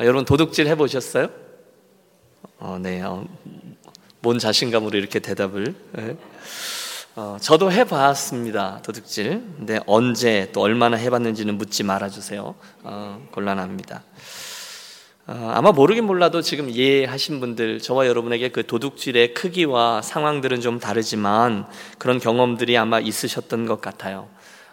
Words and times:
아, 0.00 0.04
여러분 0.06 0.24
도둑질 0.24 0.66
해보셨어요? 0.66 1.28
어, 2.58 2.78
네. 2.80 3.02
어, 3.02 3.22
뭔 4.20 4.38
자신감으로 4.38 4.96
이렇게 4.96 5.18
대답을? 5.18 5.74
네. 5.92 6.16
어, 7.16 7.36
저도 7.38 7.70
해봤습니다 7.70 8.80
도둑질. 8.82 9.42
근데 9.58 9.78
언제 9.84 10.48
또 10.54 10.62
얼마나 10.62 10.96
해봤는지는 10.96 11.58
묻지 11.58 11.82
말아주세요. 11.82 12.54
어, 12.82 13.28
곤란합니다. 13.30 14.02
어, 15.26 15.52
아마 15.52 15.70
모르긴 15.70 16.06
몰라도 16.06 16.40
지금 16.40 16.70
이해하신 16.70 17.40
분들 17.40 17.80
저와 17.80 18.06
여러분에게 18.06 18.48
그 18.48 18.66
도둑질의 18.66 19.34
크기와 19.34 20.00
상황들은 20.00 20.62
좀 20.62 20.80
다르지만 20.80 21.66
그런 21.98 22.18
경험들이 22.18 22.78
아마 22.78 23.00
있으셨던 23.00 23.66
것 23.66 23.82
같아요. 23.82 24.30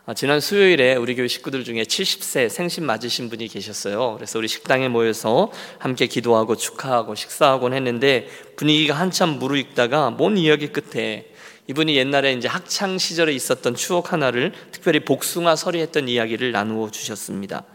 어, 0.09 0.13
지난 0.13 0.39
수요일에 0.39 0.95
우리 0.95 1.15
교회 1.15 1.27
식구들 1.27 1.65
중에 1.65 1.83
70세 1.83 2.47
생신 2.47 2.85
맞으신 2.85 3.29
분이 3.29 3.49
계셨어요. 3.49 4.13
그래서 4.15 4.39
우리 4.39 4.47
식당에 4.47 4.87
모여서 4.87 5.51
함께 5.79 6.07
기도하고 6.07 6.55
축하하고 6.55 7.13
식사하곤 7.13 7.73
했는데 7.73 8.29
분위기가 8.55 8.93
한참 8.93 9.38
무르익다가 9.38 10.12
뭔 10.12 10.38
이야기 10.38 10.70
끝에 10.70 11.29
이분이 11.67 11.98
옛날에 11.98 12.31
이제 12.31 12.48
학창 12.48 12.98
시절에 12.98 13.34
있었던 13.34 13.75
추억 13.75 14.13
하나를 14.13 14.53
특별히 14.71 15.01
복숭아 15.01 15.57
서리했던 15.57 16.07
이야기를 16.07 16.53
나누어 16.53 16.89
주셨습니다. 16.89 17.65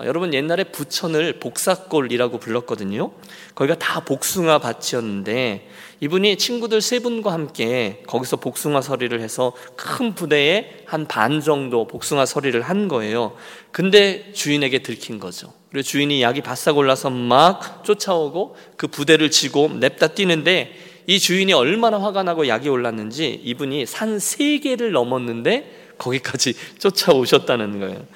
어, 0.00 0.06
여러분 0.06 0.32
옛날에 0.32 0.64
부천을 0.64 1.34
복사골이라고 1.40 2.38
불렀거든요. 2.38 3.12
거기가 3.54 3.78
다 3.78 4.00
복숭아 4.00 4.58
밭이었는데 4.58 5.68
이분이 6.00 6.38
친구들 6.38 6.80
세 6.80 7.00
분과 7.00 7.32
함께 7.32 8.02
거기서 8.06 8.36
복숭아 8.38 8.80
서리를 8.80 9.20
해서 9.20 9.52
큰 9.76 10.14
부대에 10.14 10.84
한 10.86 11.06
반 11.06 11.40
정도 11.42 11.86
복숭아 11.86 12.24
서리를 12.24 12.60
한 12.62 12.88
거예요. 12.88 13.36
근데 13.72 14.32
주인에게 14.32 14.78
들킨 14.82 15.18
거죠. 15.18 15.52
그리고 15.70 15.82
주인이 15.82 16.22
약이 16.22 16.40
바싹 16.40 16.78
올라서 16.78 17.10
막 17.10 17.84
쫓아오고 17.84 18.56
그 18.76 18.86
부대를 18.86 19.30
지고 19.30 19.68
냅다 19.68 20.08
뛰는데 20.08 20.72
이 21.06 21.18
주인이 21.18 21.52
얼마나 21.52 22.00
화가 22.00 22.22
나고 22.22 22.48
약이 22.48 22.68
올랐는지 22.68 23.40
이분이 23.44 23.84
산 23.86 24.18
세 24.18 24.58
개를 24.58 24.92
넘었는데 24.92 25.94
거기까지 25.98 26.54
쫓아오셨다는 26.78 27.80
거예요. 27.80 28.06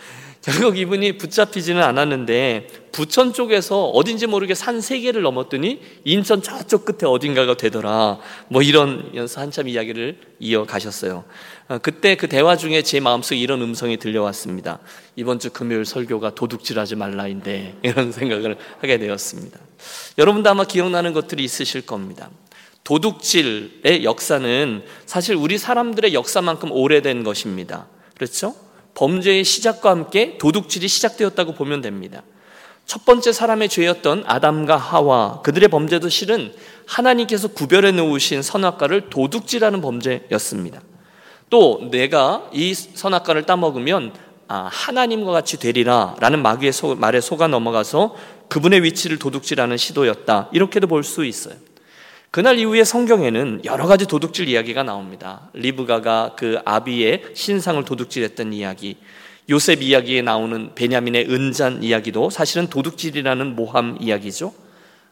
결국 0.44 0.76
이분이 0.76 1.16
붙잡히지는 1.16 1.82
않았는데 1.82 2.66
부천 2.92 3.32
쪽에서 3.32 3.86
어딘지 3.86 4.26
모르게 4.26 4.54
산 4.54 4.80
세 4.80 5.00
개를 5.00 5.22
넘었더니 5.22 5.80
인천 6.04 6.42
저쪽 6.42 6.84
끝에 6.84 7.10
어딘가가 7.10 7.56
되더라. 7.56 8.18
뭐 8.48 8.60
이런 8.60 9.10
연서 9.14 9.40
한참 9.40 9.68
이야기를 9.68 10.18
이어가셨어요. 10.40 11.24
어, 11.68 11.78
그때 11.78 12.16
그 12.16 12.28
대화 12.28 12.58
중에 12.58 12.82
제 12.82 13.00
마음속에 13.00 13.40
이런 13.40 13.62
음성이 13.62 13.96
들려왔습니다. 13.96 14.80
이번 15.16 15.38
주 15.38 15.48
금요일 15.50 15.86
설교가 15.86 16.34
도둑질하지 16.34 16.96
말라인데 16.96 17.76
이런 17.82 18.12
생각을 18.12 18.58
하게 18.80 18.98
되었습니다. 18.98 19.58
여러분도 20.18 20.50
아마 20.50 20.64
기억나는 20.64 21.14
것들이 21.14 21.42
있으실 21.42 21.86
겁니다. 21.86 22.28
도둑질의 22.84 24.04
역사는 24.04 24.84
사실 25.06 25.36
우리 25.36 25.56
사람들의 25.56 26.12
역사만큼 26.12 26.70
오래된 26.70 27.24
것입니다. 27.24 27.86
그렇죠? 28.14 28.54
범죄의 28.94 29.44
시작과 29.44 29.90
함께 29.90 30.38
도둑질이 30.38 30.88
시작되었다고 30.88 31.54
보면 31.54 31.80
됩니다. 31.80 32.22
첫 32.86 33.04
번째 33.04 33.32
사람의 33.32 33.68
죄였던 33.68 34.24
아담과 34.26 34.76
하와 34.76 35.40
그들의 35.42 35.68
범죄도 35.68 36.08
실은 36.08 36.52
하나님께서 36.86 37.48
구별해 37.48 37.92
놓으신 37.92 38.42
선악과를 38.42 39.08
도둑질하는 39.10 39.80
범죄였습니다. 39.80 40.80
또 41.50 41.88
내가 41.90 42.48
이 42.52 42.74
선악과를 42.74 43.44
따먹으면 43.44 44.12
아, 44.48 44.68
하나님과 44.70 45.32
같이 45.32 45.58
되리라 45.58 46.16
라는 46.20 46.42
마귀의 46.42 46.72
말에 46.98 47.20
속아 47.20 47.48
넘어가서 47.48 48.14
그분의 48.48 48.82
위치를 48.82 49.18
도둑질하는 49.18 49.76
시도였다. 49.78 50.50
이렇게도 50.52 50.86
볼 50.86 51.02
수 51.02 51.24
있어요. 51.24 51.54
그날 52.34 52.58
이후에 52.58 52.82
성경에는 52.82 53.60
여러 53.64 53.86
가지 53.86 54.08
도둑질 54.08 54.48
이야기가 54.48 54.82
나옵니다. 54.82 55.50
리브가가 55.52 56.32
그 56.36 56.58
아비의 56.64 57.26
신상을 57.32 57.84
도둑질했던 57.84 58.52
이야기, 58.52 58.96
요셉 59.50 59.82
이야기에 59.82 60.22
나오는 60.22 60.74
베냐민의 60.74 61.30
은잔 61.30 61.84
이야기도 61.84 62.30
사실은 62.30 62.66
도둑질이라는 62.66 63.54
모함 63.54 63.98
이야기죠. 64.00 64.52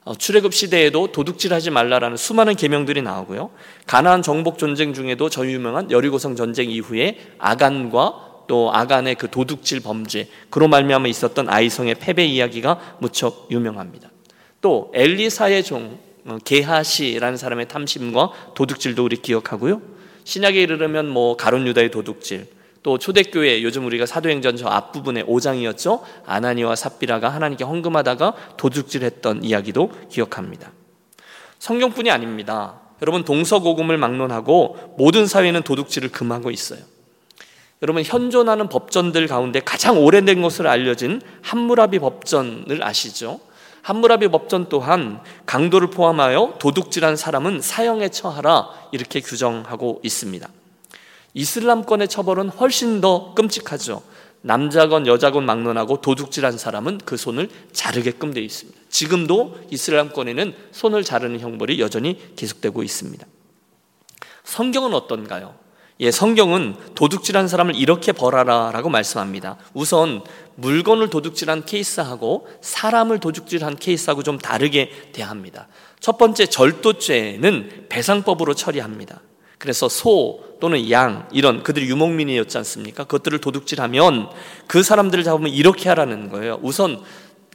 어, 0.02 0.16
출애굽 0.16 0.52
시대에도 0.52 1.12
도둑질하지 1.12 1.70
말라라는 1.70 2.16
수많은 2.16 2.56
계명들이 2.56 3.02
나오고요. 3.02 3.50
가나안 3.86 4.22
정복 4.22 4.58
전쟁 4.58 4.92
중에도 4.92 5.28
저 5.28 5.46
유명한 5.46 5.92
여리고성 5.92 6.34
전쟁 6.34 6.72
이후에 6.72 7.18
아간과 7.38 8.46
또 8.48 8.74
아간의 8.74 9.14
그 9.14 9.30
도둑질 9.30 9.78
범죄 9.78 10.28
그로 10.50 10.66
말미암아 10.66 11.06
있었던 11.06 11.48
아이성의 11.48 11.94
패배 12.00 12.24
이야기가 12.24 12.96
무척 12.98 13.46
유명합니다. 13.52 14.10
또 14.60 14.90
엘리사의 14.92 15.62
종 15.62 15.84
어, 15.84 16.11
게하시라는 16.44 17.36
사람의 17.36 17.68
탐심과 17.68 18.54
도둑질도 18.54 19.04
우리 19.04 19.16
기억하고요. 19.16 19.82
신약에 20.24 20.62
이르면 20.62 21.08
뭐 21.08 21.36
가론 21.36 21.66
유다의 21.66 21.90
도둑질, 21.90 22.46
또 22.82 22.98
초대교회 22.98 23.62
요즘 23.62 23.86
우리가 23.86 24.06
사도행전 24.06 24.56
저 24.56 24.66
앞부분에 24.66 25.24
5장이었죠. 25.24 26.00
아나니와 26.26 26.74
삽비라가 26.74 27.28
하나님께 27.28 27.64
헌금하다가 27.64 28.56
도둑질했던 28.56 29.44
이야기도 29.44 29.92
기억합니다. 30.10 30.72
성경뿐이 31.58 32.10
아닙니다. 32.10 32.80
여러분 33.02 33.24
동서고금을 33.24 33.98
막론하고 33.98 34.94
모든 34.98 35.26
사회는 35.26 35.62
도둑질을 35.62 36.10
금하고 36.10 36.50
있어요. 36.50 36.80
여러분 37.82 38.02
현존하는 38.04 38.68
법전들 38.68 39.26
가운데 39.26 39.60
가장 39.60 39.98
오래된 39.98 40.40
것으로 40.40 40.70
알려진 40.70 41.20
함무라비 41.42 41.98
법전을 41.98 42.82
아시죠? 42.82 43.40
함무라비 43.82 44.28
법전 44.28 44.68
또한 44.68 45.20
강도를 45.44 45.90
포함하여 45.90 46.56
도둑질한 46.60 47.16
사람은 47.16 47.60
사형에 47.60 48.08
처하라 48.08 48.68
이렇게 48.92 49.20
규정하고 49.20 50.00
있습니다. 50.02 50.48
이슬람권의 51.34 52.08
처벌은 52.08 52.48
훨씬 52.48 53.00
더 53.00 53.34
끔찍하죠. 53.34 54.02
남자건 54.42 55.06
여자건 55.06 55.46
막론하고 55.46 56.00
도둑질한 56.00 56.58
사람은 56.58 56.98
그 57.04 57.16
손을 57.16 57.48
자르게끔 57.72 58.32
되어 58.32 58.42
있습니다. 58.42 58.78
지금도 58.88 59.58
이슬람권에는 59.70 60.54
손을 60.72 61.04
자르는 61.04 61.40
형벌이 61.40 61.80
여전히 61.80 62.18
계속되고 62.36 62.82
있습니다. 62.82 63.26
성경은 64.44 64.94
어떤가요? 64.94 65.61
예, 66.00 66.10
성경은 66.10 66.76
도둑질한 66.94 67.48
사람을 67.48 67.76
이렇게 67.76 68.12
벌하라라고 68.12 68.88
말씀합니다. 68.88 69.56
우선 69.74 70.22
물건을 70.56 71.10
도둑질한 71.10 71.64
케이스하고 71.64 72.48
사람을 72.60 73.20
도둑질한 73.20 73.76
케이스하고 73.76 74.22
좀 74.22 74.38
다르게 74.38 74.90
대합니다. 75.12 75.68
첫 76.00 76.18
번째 76.18 76.46
절도죄는 76.46 77.86
배상법으로 77.88 78.54
처리합니다. 78.54 79.20
그래서 79.58 79.88
소 79.88 80.40
또는 80.60 80.90
양 80.90 81.28
이런 81.30 81.62
그들이 81.62 81.88
유목민이었지 81.88 82.58
않습니까? 82.58 83.04
그것들을 83.04 83.38
도둑질하면 83.40 84.28
그 84.66 84.82
사람들을 84.82 85.22
잡으면 85.22 85.52
이렇게 85.52 85.88
하라는 85.88 86.30
거예요. 86.30 86.58
우선 86.62 87.00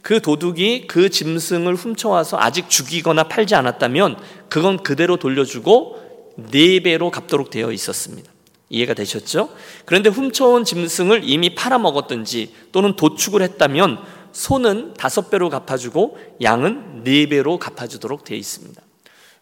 그 0.02 0.22
도둑이 0.22 0.86
그 0.86 1.10
짐승을 1.10 1.74
훔쳐와서 1.74 2.38
아직 2.40 2.70
죽이거나 2.70 3.24
팔지 3.24 3.54
않았다면 3.54 4.16
그건 4.48 4.78
그대로 4.78 5.16
돌려주고 5.16 5.97
네 6.50 6.80
배로 6.80 7.10
갚도록 7.10 7.50
되어 7.50 7.72
있었습니다. 7.72 8.30
이해가 8.70 8.94
되셨죠? 8.94 9.50
그런데 9.84 10.10
훔쳐온 10.10 10.64
짐승을 10.64 11.22
이미 11.24 11.54
팔아먹었든지 11.54 12.54
또는 12.72 12.96
도축을 12.96 13.42
했다면 13.42 13.98
소는 14.32 14.94
다섯 14.94 15.30
배로 15.30 15.48
갚아주고 15.48 16.18
양은 16.42 17.02
네 17.04 17.26
배로 17.26 17.58
갚아주도록 17.58 18.24
되어 18.24 18.36
있습니다. 18.36 18.82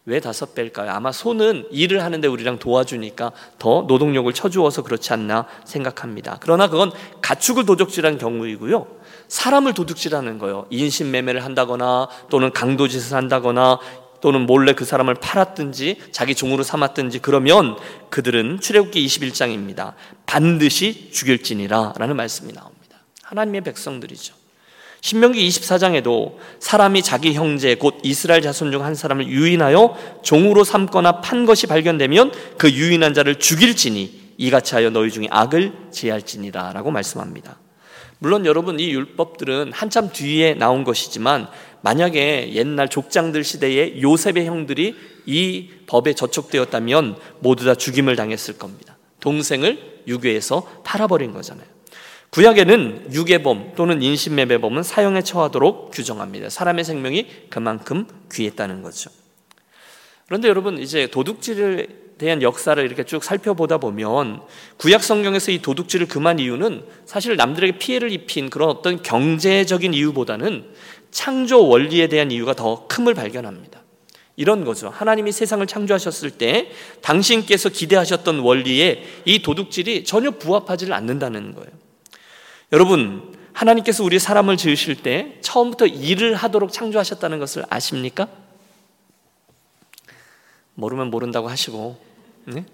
왜 0.07 0.21
다섯 0.21 0.55
배일까요? 0.55 0.89
아마 0.89 1.11
소는 1.11 1.67
일을 1.69 2.01
하는데 2.01 2.25
우리랑 2.29 2.59
도와주니까 2.59 3.33
더 3.59 3.83
노동력을 3.89 4.31
쳐주어서 4.31 4.81
그렇지 4.81 5.11
않나 5.11 5.47
생각합니다. 5.65 6.37
그러나 6.39 6.69
그건 6.69 6.93
가축을 7.21 7.65
도둑질한 7.65 8.17
경우이고요. 8.17 8.87
사람을 9.27 9.73
도둑질하는 9.73 10.37
거예요. 10.37 10.65
인신매매를 10.69 11.43
한다거나 11.43 12.07
또는 12.29 12.53
강도짓을 12.53 13.17
한다거나 13.17 13.79
또는 14.27 14.45
몰래 14.45 14.73
그 14.73 14.83
사람을 14.83 15.15
팔았든지 15.15 16.01
자기 16.11 16.35
종으로 16.35 16.61
삼았든지 16.61 17.19
그러면 17.19 17.77
그들은 18.09 18.59
출애굽기 18.59 19.07
21장입니다. 19.07 19.93
반드시 20.25 21.11
죽일지니라 21.13 21.93
라는 21.97 22.17
말씀이 22.17 22.51
나옵니다. 22.51 22.97
하나님의 23.23 23.61
백성들이죠. 23.61 24.35
신명기 24.99 25.47
24장에도 25.47 26.35
사람이 26.59 27.03
자기 27.03 27.35
형제 27.35 27.75
곧 27.75 27.99
이스라엘 28.03 28.41
자손 28.41 28.69
중 28.73 28.83
한 28.83 28.95
사람을 28.95 29.27
유인하여 29.27 29.95
종으로 30.23 30.65
삼거나 30.65 31.21
판 31.21 31.45
것이 31.45 31.65
발견되면 31.65 32.33
그 32.57 32.69
유인한 32.69 33.13
자를 33.13 33.35
죽일지니 33.35 34.33
이같이 34.39 34.75
하여 34.75 34.89
너희 34.89 35.09
중에 35.09 35.29
악을 35.31 35.71
제할지니라 35.91 36.73
라고 36.73 36.91
말씀합니다. 36.91 37.55
물론 38.19 38.45
여러분 38.45 38.79
이 38.79 38.89
율법들은 38.89 39.71
한참 39.73 40.11
뒤에 40.11 40.55
나온 40.55 40.83
것이지만 40.83 41.47
만약에 41.81 42.53
옛날 42.53 42.89
족장들 42.89 43.43
시대에 43.43 44.01
요셉의 44.01 44.45
형들이 44.45 44.95
이 45.25 45.69
법에 45.87 46.13
저촉되었다면 46.13 47.17
모두 47.39 47.65
다 47.65 47.75
죽임을 47.75 48.15
당했을 48.15 48.57
겁니다. 48.57 48.97
동생을 49.19 50.01
유괴해서 50.07 50.81
팔아버린 50.83 51.33
거잖아요. 51.33 51.67
구약에는 52.29 53.13
유괴범 53.13 53.73
또는 53.75 54.01
인신매매범은 54.01 54.83
사형에 54.83 55.21
처하도록 55.21 55.91
규정합니다. 55.91 56.49
사람의 56.49 56.83
생명이 56.83 57.27
그만큼 57.49 58.05
귀했다는 58.31 58.81
거죠. 58.81 59.09
그런데 60.27 60.49
여러분 60.49 60.77
이제 60.77 61.07
도둑질에 61.07 61.87
대한 62.17 62.41
역사를 62.41 62.83
이렇게 62.83 63.03
쭉 63.03 63.23
살펴보다 63.23 63.77
보면 63.77 64.41
구약 64.77 65.03
성경에서 65.03 65.51
이 65.51 65.61
도둑질을 65.61 66.07
금한 66.07 66.39
이유는 66.39 66.83
사실 67.05 67.35
남들에게 67.35 67.77
피해를 67.77 68.11
입힌 68.11 68.49
그런 68.49 68.69
어떤 68.69 69.01
경제적인 69.01 69.93
이유보다는 69.93 70.65
창조 71.11 71.67
원리에 71.67 72.07
대한 72.07 72.31
이유가 72.31 72.53
더 72.53 72.87
큼을 72.87 73.13
발견합니다. 73.13 73.81
이런 74.35 74.63
거죠. 74.63 74.89
하나님이 74.89 75.31
세상을 75.31 75.65
창조하셨을 75.65 76.31
때 76.31 76.71
당신께서 77.01 77.69
기대하셨던 77.69 78.39
원리에 78.39 79.03
이 79.25 79.41
도둑질이 79.41 80.03
전혀 80.03 80.31
부합하지를 80.31 80.93
않는다는 80.93 81.55
거예요. 81.55 81.71
여러분, 82.71 83.35
하나님께서 83.53 84.03
우리 84.03 84.19
사람을 84.19 84.57
지으실 84.57 85.01
때 85.01 85.39
처음부터 85.41 85.87
일을 85.87 86.35
하도록 86.35 86.71
창조하셨다는 86.71 87.39
것을 87.39 87.63
아십니까? 87.69 88.27
모르면 90.75 91.09
모른다고 91.09 91.49
하시고, 91.49 91.97
네? 92.45 92.65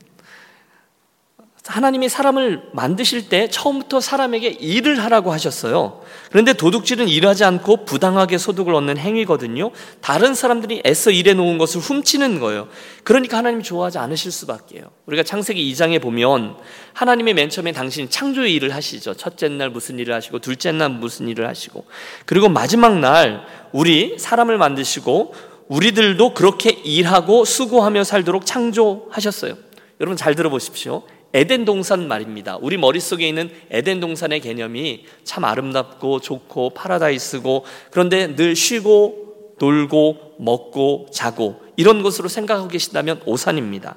하나님이 1.65 2.09
사람을 2.09 2.61
만드실 2.73 3.29
때 3.29 3.47
처음부터 3.47 4.01
사람에게 4.01 4.49
일을 4.49 5.01
하라고 5.05 5.31
하셨어요. 5.31 6.01
그런데 6.29 6.51
도둑질은 6.51 7.07
일하지 7.07 7.45
않고 7.45 7.85
부당하게 7.85 8.37
소득을 8.37 8.75
얻는 8.75 8.97
행위거든요. 8.97 9.71
다른 10.01 10.35
사람들이 10.35 10.83
애써 10.85 11.09
일해 11.09 11.33
놓은 11.33 11.57
것을 11.57 11.79
훔치는 11.79 12.41
거예요. 12.41 12.67
그러니까 13.05 13.37
하나님이 13.37 13.63
좋아하지 13.63 13.97
않으실 13.97 14.33
수밖에요. 14.33 14.91
우리가 15.05 15.23
창세기 15.23 15.71
2장에 15.71 16.01
보면 16.01 16.57
하나님의 16.91 17.33
맨 17.33 17.49
처음에 17.49 17.71
당신이 17.71 18.09
창조의 18.09 18.53
일을 18.55 18.75
하시죠. 18.75 19.13
첫째 19.13 19.47
날 19.47 19.69
무슨 19.69 19.99
일을 19.99 20.13
하시고 20.13 20.39
둘째 20.39 20.73
날 20.73 20.89
무슨 20.89 21.29
일을 21.29 21.47
하시고 21.47 21.85
그리고 22.25 22.49
마지막 22.49 22.99
날 22.99 23.45
우리 23.71 24.19
사람을 24.19 24.57
만드시고 24.57 25.33
우리들도 25.69 26.33
그렇게 26.33 26.71
일하고 26.71 27.45
수고하며 27.45 28.03
살도록 28.03 28.45
창조하셨어요. 28.45 29.55
여러분 30.01 30.17
잘 30.17 30.35
들어보십시오. 30.35 31.03
에덴 31.33 31.65
동산 31.65 32.07
말입니다. 32.07 32.57
우리 32.61 32.77
머릿속에 32.77 33.27
있는 33.27 33.49
에덴 33.71 33.99
동산의 33.99 34.39
개념이 34.39 35.05
참 35.23 35.43
아름답고 35.45 36.19
좋고 36.19 36.71
파라다이스고 36.71 37.65
그런데 37.91 38.35
늘 38.35 38.55
쉬고 38.55 39.55
놀고 39.59 40.35
먹고 40.39 41.07
자고 41.11 41.61
이런 41.75 42.03
것으로 42.03 42.27
생각하고 42.29 42.67
계신다면 42.67 43.21
오산입니다. 43.25 43.95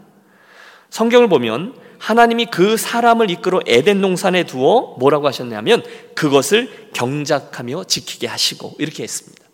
성경을 0.90 1.28
보면 1.28 1.74
하나님이 1.98 2.46
그 2.46 2.76
사람을 2.76 3.30
이끌어 3.30 3.60
에덴 3.66 4.00
동산에 4.00 4.44
두어 4.44 4.96
뭐라고 4.98 5.26
하셨냐면 5.26 5.82
그것을 6.14 6.90
경작하며 6.94 7.84
지키게 7.84 8.26
하시고 8.26 8.74
이렇게 8.78 9.02
했습니다. 9.02 9.44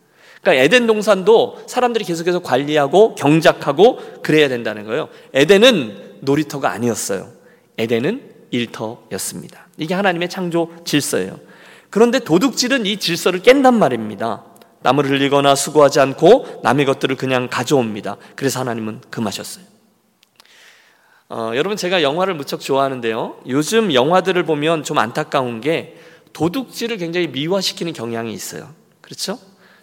그러니까 0.40 0.64
에덴 0.64 0.86
동산도 0.86 1.64
사람들이 1.66 2.04
계속해서 2.04 2.40
관리하고 2.40 3.14
경작하고 3.14 3.98
그래야 4.22 4.48
된다는 4.48 4.84
거예요. 4.84 5.08
에덴은 5.34 6.18
놀이터가 6.20 6.70
아니었어요. 6.70 7.41
에덴은 7.82 8.30
일터였습니다. 8.50 9.66
이게 9.76 9.94
하나님의 9.94 10.28
창조 10.28 10.72
질서예요. 10.84 11.38
그런데 11.90 12.18
도둑질은 12.20 12.86
이 12.86 12.98
질서를 12.98 13.42
깬단 13.42 13.78
말입니다. 13.78 14.44
남을 14.82 15.08
흘리거나 15.08 15.54
수고하지 15.54 16.00
않고 16.00 16.60
남의 16.62 16.86
것들을 16.86 17.16
그냥 17.16 17.48
가져옵니다. 17.48 18.16
그래서 18.36 18.60
하나님은 18.60 19.00
금하셨어요. 19.10 19.64
어, 21.28 21.52
여러분 21.54 21.76
제가 21.76 22.02
영화를 22.02 22.34
무척 22.34 22.60
좋아하는데요. 22.60 23.40
요즘 23.48 23.94
영화들을 23.94 24.42
보면 24.44 24.84
좀 24.84 24.98
안타까운 24.98 25.60
게 25.60 25.96
도둑질을 26.32 26.98
굉장히 26.98 27.26
미화시키는 27.28 27.94
경향이 27.94 28.32
있어요. 28.32 28.74
그렇죠? 29.00 29.38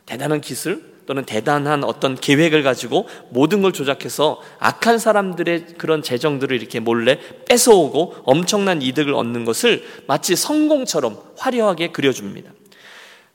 대단한 0.05 0.41
기술, 0.41 0.88
또는 1.09 1.25
대단한 1.25 1.83
어떤 1.83 2.13
계획을 2.13 2.61
가지고 2.61 3.07
모든 3.31 3.63
걸 3.63 3.73
조작해서 3.73 4.39
악한 4.59 4.99
사람들의 4.99 5.65
그런 5.79 6.03
재정들을 6.03 6.55
이렇게 6.55 6.79
몰래 6.79 7.17
뺏어오고 7.47 8.17
엄청난 8.25 8.83
이득을 8.83 9.15
얻는 9.15 9.43
것을 9.43 9.83
마치 10.05 10.35
성공처럼 10.35 11.19
화려하게 11.35 11.87
그려줍니다. 11.93 12.51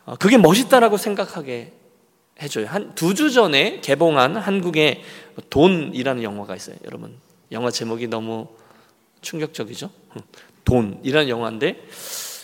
어, 0.04 0.14
그게 0.14 0.38
멋있다라고 0.38 0.96
생각하게 0.98 1.72
해줘요. 2.40 2.66
한 2.68 2.94
두 2.94 3.12
주 3.12 3.32
전에 3.32 3.80
개봉한 3.80 4.36
한국의 4.36 5.02
돈이라는 5.50 6.22
영화가 6.22 6.54
있어요. 6.54 6.76
여러분, 6.84 7.16
영화 7.50 7.72
제목이 7.72 8.06
너무 8.06 8.46
충격적이죠? 9.20 9.90
돈이라는 10.64 11.28
영화인데, 11.28 11.82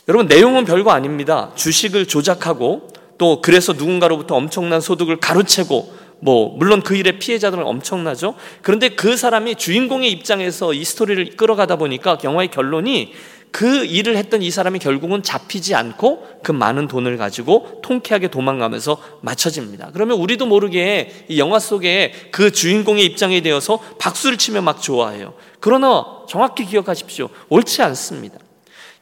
여러분, 0.09 0.27
내용은 0.27 0.65
별거 0.65 0.91
아닙니다. 0.91 1.53
주식을 1.55 2.07
조작하고 2.07 2.89
또 3.21 3.43
그래서 3.43 3.75
누군가로부터 3.75 4.35
엄청난 4.35 4.81
소득을 4.81 5.19
가로채고 5.21 5.93
뭐 6.21 6.57
물론 6.57 6.81
그 6.81 6.97
일의 6.97 7.19
피해자들은 7.19 7.67
엄청나죠. 7.67 8.35
그런데 8.63 8.89
그 8.89 9.15
사람이 9.15 9.57
주인공의 9.57 10.11
입장에서 10.11 10.73
이 10.73 10.83
스토리를 10.83 11.37
끌어가다 11.37 11.77
보니까 11.77 12.17
영화의 12.25 12.49
결론이 12.49 13.13
그 13.51 13.85
일을 13.85 14.17
했던 14.17 14.41
이 14.41 14.51
사람이 14.51 14.79
결국은 14.79 15.23
잡히지 15.23 15.75
않고 15.75 16.41
그 16.43 16.51
많은 16.51 16.89
돈을 16.89 17.19
가지고 17.19 17.81
통쾌하게 17.83 18.29
도망가면서 18.29 18.97
맞춰집니다. 19.21 19.91
그러면 19.93 20.17
우리도 20.17 20.47
모르게 20.47 21.27
이 21.29 21.39
영화 21.39 21.59
속에 21.59 22.15
그 22.31 22.51
주인공의 22.51 23.05
입장에 23.05 23.43
되어서 23.43 23.83
박수를 23.99 24.39
치며 24.39 24.63
막 24.63 24.81
좋아해요. 24.81 25.35
그러나 25.59 26.07
정확히 26.27 26.65
기억하십시오. 26.65 27.29
옳지 27.51 27.83
않습니다. 27.83 28.39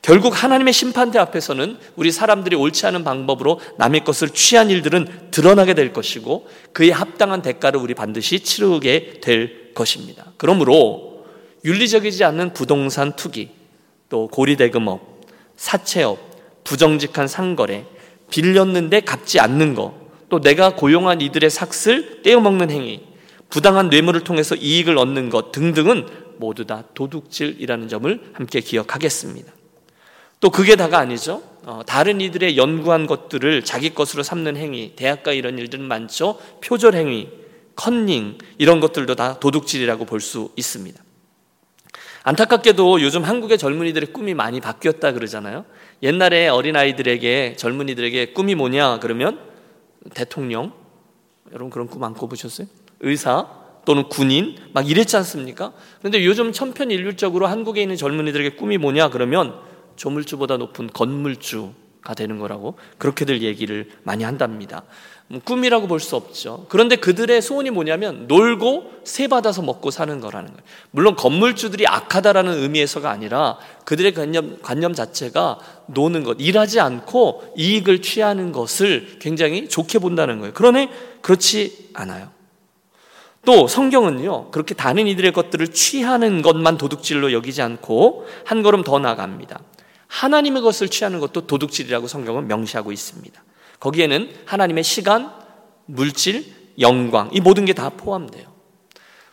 결국 0.08 0.42
하나님의 0.42 0.72
심판대 0.72 1.18
앞에서는 1.18 1.76
우리 1.96 2.10
사람들이 2.10 2.56
옳지 2.56 2.86
않은 2.86 3.04
방법으로 3.04 3.60
남의 3.76 4.04
것을 4.04 4.30
취한 4.30 4.70
일들은 4.70 5.28
드러나게 5.30 5.74
될 5.74 5.92
것이고 5.92 6.48
그에 6.72 6.90
합당한 6.90 7.42
대가를 7.42 7.78
우리 7.78 7.92
반드시 7.92 8.40
치르게 8.40 9.20
될 9.20 9.74
것입니다. 9.74 10.32
그러므로 10.38 11.26
윤리적이지 11.62 12.24
않는 12.24 12.54
부동산 12.54 13.16
투기, 13.16 13.50
또 14.08 14.28
고리대금업, 14.28 15.20
사채업, 15.56 16.18
부정직한 16.64 17.28
상거래, 17.28 17.84
빌렸는데 18.30 19.00
갚지 19.00 19.40
않는 19.40 19.74
것, 19.74 19.92
또 20.30 20.40
내가 20.40 20.74
고용한 20.74 21.20
이들의 21.20 21.50
삭슬 21.50 22.22
떼어먹는 22.22 22.70
행위, 22.70 23.02
부당한 23.50 23.90
뇌물을 23.90 24.22
통해서 24.22 24.54
이익을 24.54 24.96
얻는 24.96 25.28
것 25.28 25.52
등등은 25.52 26.06
모두 26.38 26.64
다 26.64 26.84
도둑질이라는 26.94 27.88
점을 27.88 28.20
함께 28.32 28.60
기억하겠습니다. 28.60 29.57
또 30.40 30.50
그게 30.50 30.76
다가 30.76 30.98
아니죠. 30.98 31.42
어, 31.64 31.82
다른 31.86 32.20
이들의 32.20 32.56
연구한 32.56 33.06
것들을 33.06 33.64
자기 33.64 33.94
것으로 33.94 34.22
삼는 34.22 34.56
행위, 34.56 34.94
대학가 34.96 35.32
이런 35.32 35.58
일들은 35.58 35.84
많죠. 35.84 36.38
표절 36.62 36.94
행위, 36.94 37.28
컨닝 37.76 38.38
이런 38.58 38.80
것들도 38.80 39.14
다 39.14 39.38
도둑질이라고 39.38 40.04
볼 40.04 40.20
수 40.20 40.50
있습니다. 40.56 41.02
안타깝게도 42.24 43.00
요즘 43.00 43.24
한국의 43.24 43.58
젊은이들의 43.58 44.12
꿈이 44.12 44.34
많이 44.34 44.60
바뀌었다 44.60 45.12
그러잖아요. 45.12 45.64
옛날에 46.02 46.48
어린아이들에게 46.48 47.56
젊은이들에게 47.56 48.32
꿈이 48.32 48.54
뭐냐 48.54 48.98
그러면 49.00 49.40
대통령 50.14 50.72
여러분 51.52 51.70
그런 51.70 51.86
꿈 51.86 52.02
안 52.04 52.14
꿔보셨어요? 52.14 52.66
의사 53.00 53.46
또는 53.84 54.08
군인 54.08 54.56
막 54.74 54.88
이랬지 54.88 55.16
않습니까? 55.16 55.72
그런데 56.00 56.24
요즘 56.24 56.52
천편일률적으로 56.52 57.46
한국에 57.46 57.80
있는 57.80 57.96
젊은이들에게 57.96 58.56
꿈이 58.56 58.76
뭐냐 58.76 59.08
그러면 59.08 59.54
조물주보다 59.98 60.56
높은 60.56 60.88
건물주가 60.92 62.14
되는 62.16 62.38
거라고 62.38 62.78
그렇게들 62.96 63.42
얘기를 63.42 63.90
많이 64.04 64.24
한답니다. 64.24 64.84
뭐 65.30 65.40
꿈이라고 65.44 65.88
볼 65.88 66.00
수 66.00 66.16
없죠. 66.16 66.64
그런데 66.70 66.96
그들의 66.96 67.42
소원이 67.42 67.68
뭐냐면 67.70 68.26
놀고 68.28 69.02
세 69.04 69.28
받아서 69.28 69.60
먹고 69.60 69.90
사는 69.90 70.18
거라는 70.20 70.48
거예요. 70.48 70.62
물론 70.90 71.16
건물주들이 71.16 71.86
악하다라는 71.86 72.62
의미에서가 72.62 73.10
아니라 73.10 73.58
그들의 73.84 74.14
관념, 74.14 74.58
관념 74.62 74.94
자체가 74.94 75.58
노는 75.88 76.24
것, 76.24 76.38
일하지 76.40 76.80
않고 76.80 77.52
이익을 77.56 78.00
취하는 78.00 78.52
것을 78.52 79.18
굉장히 79.18 79.68
좋게 79.68 79.98
본다는 79.98 80.38
거예요. 80.38 80.54
그러네 80.54 80.90
그렇지 81.20 81.90
않아요. 81.92 82.30
또 83.44 83.66
성경은요, 83.66 84.50
그렇게 84.50 84.74
다른 84.74 85.06
이들의 85.06 85.32
것들을 85.32 85.68
취하는 85.68 86.42
것만 86.42 86.76
도둑질로 86.78 87.32
여기지 87.32 87.62
않고 87.62 88.26
한 88.44 88.62
걸음 88.62 88.82
더 88.82 88.98
나갑니다. 88.98 89.60
하나님의 90.08 90.62
것을 90.62 90.88
취하는 90.88 91.20
것도 91.20 91.46
도둑질이라고 91.46 92.08
성경은 92.08 92.48
명시하고 92.48 92.92
있습니다. 92.92 93.44
거기에는 93.80 94.30
하나님의 94.44 94.82
시간, 94.84 95.30
물질, 95.86 96.44
영광, 96.80 97.30
이 97.32 97.40
모든 97.40 97.64
게 97.64 97.72
다 97.72 97.90
포함돼요. 97.90 98.48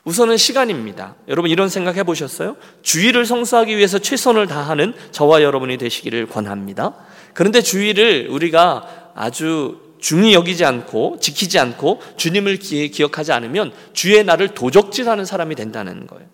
우선은 0.03 0.38
시간입니다. 0.38 1.15
여러분 1.27 1.50
이런 1.50 1.67
생각 1.67 1.96
해보셨어요? 1.98 2.58
주의를 2.84 3.25
성수하기 3.25 3.75
위해서 3.75 3.98
최선을 3.98 4.46
다하는 4.46 4.94
저와 5.12 5.41
여러분이 5.41 5.77
되시기를 5.79 6.27
권합니다. 6.27 6.94
그런데 7.34 7.62
주의를 7.62 8.27
우리가 8.29 9.12
아주 9.15 9.82
중히 10.00 10.36
여기지 10.36 10.63
않고 10.63 11.17
지키지 11.20 11.58
않고 11.58 12.01
주님을 12.17 12.58
기억하지 12.58 13.32
않으면 13.32 13.74
주의 13.94 14.24
날을 14.24 14.50
도적질하는 14.50 15.25
사람이 15.25 15.55
된다는 15.55 16.05
거예요. 16.05 16.27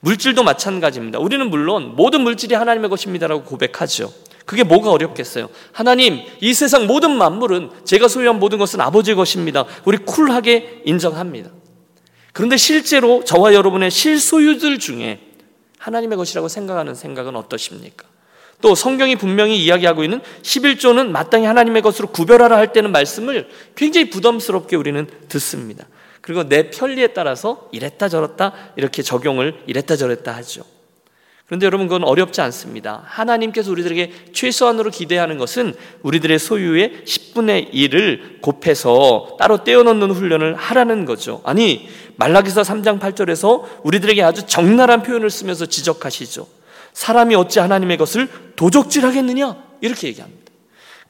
물질도 0.00 0.42
마찬가지입니다. 0.42 1.18
우리는 1.18 1.48
물론 1.48 1.94
모든 1.94 2.22
물질이 2.22 2.54
하나님의 2.54 2.90
것입니다라고 2.90 3.44
고백하죠. 3.44 4.12
그게 4.46 4.64
뭐가 4.64 4.90
어렵겠어요? 4.90 5.48
하나님, 5.72 6.20
이 6.40 6.54
세상 6.54 6.86
모든 6.86 7.16
만물은 7.16 7.70
제가 7.84 8.08
소유한 8.08 8.38
모든 8.38 8.58
것은 8.58 8.80
아버지의 8.80 9.14
것입니다. 9.14 9.64
우리 9.84 9.98
쿨하게 9.98 10.82
인정합니다. 10.86 11.50
그런데 12.32 12.56
실제로 12.56 13.22
저와 13.24 13.54
여러분의 13.54 13.90
실소유들 13.90 14.78
중에 14.78 15.20
하나님의 15.78 16.16
것이라고 16.16 16.48
생각하는 16.48 16.94
생각은 16.94 17.36
어떠십니까? 17.36 18.06
또 18.60 18.74
성경이 18.74 19.16
분명히 19.16 19.62
이야기하고 19.62 20.04
있는 20.04 20.20
11조는 20.42 21.08
마땅히 21.08 21.46
하나님의 21.46 21.82
것으로 21.82 22.08
구별하라 22.08 22.56
할 22.56 22.72
때는 22.72 22.92
말씀을 22.92 23.48
굉장히 23.74 24.10
부담스럽게 24.10 24.76
우리는 24.76 25.06
듣습니다. 25.28 25.86
그리고 26.20 26.48
내 26.48 26.70
편리에 26.70 27.08
따라서 27.08 27.68
이랬다 27.72 28.08
저랬다 28.08 28.52
이렇게 28.76 29.02
적용을 29.02 29.62
이랬다 29.66 29.96
저랬다 29.96 30.32
하죠. 30.36 30.64
그런데 31.50 31.66
여러분 31.66 31.88
그건 31.88 32.04
어렵지 32.04 32.40
않습니다. 32.42 33.02
하나님께서 33.06 33.72
우리들에게 33.72 34.12
최소한으로 34.32 34.90
기대하는 34.90 35.36
것은 35.36 35.74
우리들의 36.02 36.38
소유의 36.38 37.02
10분의 37.04 37.72
1을 37.72 38.40
곱해서 38.40 39.36
따로 39.36 39.64
떼어놓는 39.64 40.12
훈련을 40.12 40.54
하라는 40.54 41.04
거죠. 41.06 41.40
아니 41.44 41.88
말라기서 42.14 42.62
3장 42.62 43.00
8절에서 43.00 43.64
우리들에게 43.82 44.22
아주 44.22 44.46
적나라한 44.46 45.02
표현을 45.02 45.28
쓰면서 45.28 45.66
지적하시죠. 45.66 46.46
사람이 46.92 47.34
어찌 47.34 47.58
하나님의 47.58 47.96
것을 47.96 48.28
도적질하겠느냐 48.54 49.56
이렇게 49.80 50.06
얘기합니다. 50.06 50.39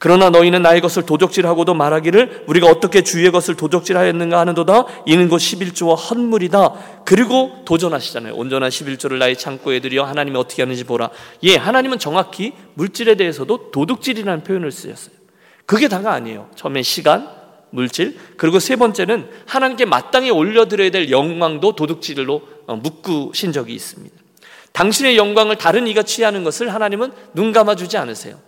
그러나 0.01 0.31
너희는 0.31 0.63
나의 0.63 0.81
것을 0.81 1.05
도적질하고도 1.05 1.75
말하기를 1.75 2.45
우리가 2.47 2.65
어떻게 2.65 3.03
주의 3.03 3.29
것을 3.31 3.55
도적질하였는가 3.55 4.39
하는도다. 4.39 4.85
이는 5.05 5.29
곧 5.29 5.37
11조와 5.37 5.95
헛물이다. 5.95 7.03
그리고 7.05 7.61
도전하시잖아요. 7.65 8.33
온전한 8.33 8.71
11조를 8.71 9.19
나의 9.19 9.37
창고에 9.37 9.79
들여 9.79 10.03
하나님이 10.03 10.39
어떻게 10.39 10.63
하는지 10.63 10.85
보라. 10.85 11.11
예 11.43 11.55
하나님은 11.55 11.99
정확히 11.99 12.53
물질에 12.73 13.13
대해서도 13.13 13.69
도둑질이라는 13.69 14.43
표현을 14.43 14.71
쓰셨어요. 14.71 15.13
그게 15.67 15.87
다가 15.87 16.13
아니에요. 16.13 16.49
처음에 16.55 16.81
시간 16.81 17.29
물질 17.69 18.17
그리고 18.37 18.57
세 18.57 18.77
번째는 18.77 19.29
하나님께 19.45 19.85
마땅히 19.85 20.31
올려드려야 20.31 20.89
될 20.89 21.11
영광도 21.11 21.75
도둑질로 21.75 22.41
어, 22.65 22.75
묶으신 22.75 23.51
적이 23.51 23.75
있습니다. 23.75 24.15
당신의 24.73 25.15
영광을 25.15 25.57
다른 25.57 25.85
이가 25.85 26.01
취하는 26.01 26.43
것을 26.43 26.73
하나님은 26.73 27.11
눈 27.35 27.51
감아주지 27.51 27.97
않으세요 27.97 28.39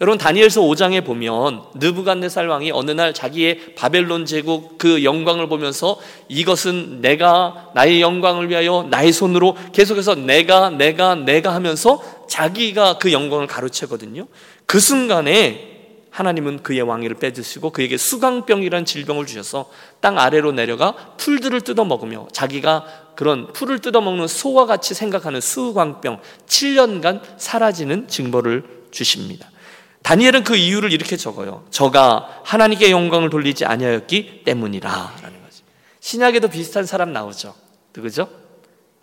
여러분 0.00 0.16
다니엘서 0.16 0.62
5장에 0.62 1.04
보면 1.04 1.62
느부갓네살 1.74 2.48
왕이 2.48 2.70
어느 2.70 2.90
날 2.90 3.12
자기의 3.12 3.74
바벨론 3.74 4.24
제국 4.24 4.78
그 4.78 5.04
영광을 5.04 5.46
보면서 5.46 5.98
이것은 6.28 7.02
내가 7.02 7.70
나의 7.74 8.00
영광을 8.00 8.48
위하여 8.48 8.86
나의 8.88 9.12
손으로 9.12 9.56
계속해서 9.74 10.14
내가 10.14 10.70
내가 10.70 11.16
내가 11.16 11.54
하면서 11.54 12.02
자기가 12.30 12.96
그 12.96 13.12
영광을 13.12 13.46
가로채거든요. 13.46 14.26
그 14.64 14.80
순간에 14.80 15.68
하나님은 16.08 16.62
그의 16.62 16.80
왕위를 16.80 17.16
빼드시고 17.16 17.70
그에게 17.70 17.98
수강병이라는 17.98 18.86
질병을 18.86 19.26
주셔서 19.26 19.70
땅 20.00 20.18
아래로 20.18 20.52
내려가 20.52 20.94
풀들을 21.18 21.60
뜯어 21.60 21.84
먹으며 21.84 22.26
자기가 22.32 22.86
그런 23.16 23.52
풀을 23.52 23.80
뜯어 23.80 24.00
먹는 24.00 24.28
소와 24.28 24.64
같이 24.64 24.94
생각하는 24.94 25.42
수광병 25.42 26.20
7년간 26.46 27.20
사라지는 27.36 28.08
징벌을 28.08 28.64
주십니다. 28.90 29.50
다니엘은 30.02 30.44
그 30.44 30.56
이유를 30.56 30.92
이렇게 30.92 31.16
적어요. 31.16 31.64
저가 31.70 32.42
하나님께 32.44 32.90
영광을 32.90 33.30
돌리지 33.30 33.64
아니하였기 33.64 34.42
때문이라라는 34.44 35.42
거지. 35.44 35.62
신약에도 36.00 36.48
비슷한 36.48 36.86
사람 36.86 37.12
나오죠. 37.12 37.54
누구죠? 37.94 38.28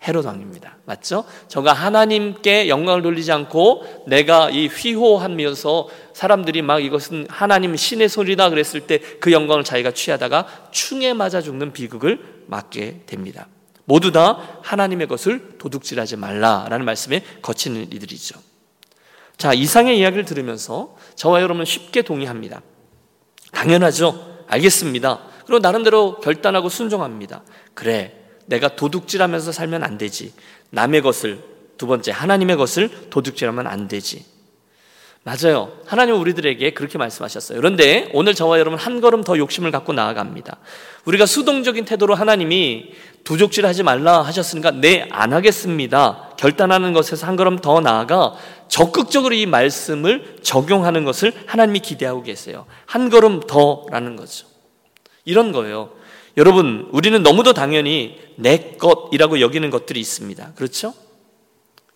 헤롯 0.06 0.26
왕입니다. 0.26 0.76
맞죠? 0.84 1.24
저가 1.48 1.72
하나님께 1.72 2.68
영광을 2.68 3.02
돌리지 3.02 3.32
않고 3.32 4.04
내가 4.06 4.48
이 4.48 4.68
휘호하면서 4.68 5.88
사람들이 6.14 6.62
막 6.62 6.82
이것은 6.84 7.26
하나님 7.28 7.74
신의 7.74 8.08
소리다 8.08 8.50
그랬을 8.50 8.86
때 8.86 9.00
그 9.20 9.32
영광을 9.32 9.64
자기가 9.64 9.90
취하다가 9.90 10.46
충에 10.70 11.12
맞아 11.14 11.40
죽는 11.42 11.72
비극을 11.72 12.44
맞게 12.46 13.02
됩니다. 13.06 13.48
모두 13.84 14.12
다 14.12 14.60
하나님의 14.62 15.08
것을 15.08 15.58
도둑질하지 15.58 16.16
말라라는 16.16 16.84
말씀에 16.84 17.24
거치는 17.42 17.92
이들이죠. 17.92 18.38
자, 19.38 19.54
이상의 19.54 19.98
이야기를 19.98 20.24
들으면서 20.24 20.96
저와 21.14 21.40
여러분은 21.40 21.64
쉽게 21.64 22.02
동의합니다. 22.02 22.60
당연하죠. 23.52 24.44
알겠습니다. 24.48 25.20
그리고 25.46 25.60
나름대로 25.60 26.18
결단하고 26.20 26.68
순종합니다. 26.68 27.42
그래, 27.72 28.14
내가 28.46 28.74
도둑질하면서 28.74 29.52
살면 29.52 29.84
안 29.84 29.96
되지. 29.96 30.34
남의 30.70 31.02
것을, 31.02 31.42
두 31.78 31.86
번째, 31.86 32.10
하나님의 32.10 32.56
것을 32.56 33.10
도둑질하면 33.10 33.68
안 33.68 33.86
되지. 33.86 34.26
맞아요. 35.24 35.72
하나님은 35.86 36.18
우리들에게 36.20 36.70
그렇게 36.70 36.96
말씀하셨어요. 36.96 37.58
그런데 37.58 38.08
오늘 38.14 38.34
저와 38.34 38.58
여러분 38.58 38.78
한 38.78 39.00
걸음 39.00 39.22
더 39.22 39.36
욕심을 39.36 39.70
갖고 39.70 39.92
나아갑니다. 39.92 40.56
우리가 41.04 41.26
수동적인 41.26 41.84
태도로 41.84 42.14
하나님이 42.14 42.92
두족질 43.24 43.66
하지 43.66 43.82
말라 43.82 44.22
하셨으니까 44.22 44.70
네, 44.70 45.06
안 45.10 45.32
하겠습니다. 45.34 46.30
결단하는 46.38 46.92
것에서 46.94 47.26
한 47.26 47.36
걸음 47.36 47.58
더 47.58 47.80
나아가 47.80 48.34
적극적으로 48.68 49.34
이 49.34 49.44
말씀을 49.44 50.38
적용하는 50.42 51.04
것을 51.04 51.32
하나님이 51.46 51.80
기대하고 51.80 52.22
계세요. 52.22 52.66
한 52.86 53.10
걸음 53.10 53.40
더라는 53.40 54.16
거죠. 54.16 54.46
이런 55.24 55.52
거예요. 55.52 55.90
여러분, 56.38 56.88
우리는 56.92 57.22
너무도 57.22 57.52
당연히 57.52 58.18
내 58.36 58.76
것이라고 58.78 59.40
여기는 59.40 59.68
것들이 59.70 60.00
있습니다. 60.00 60.52
그렇죠? 60.54 60.94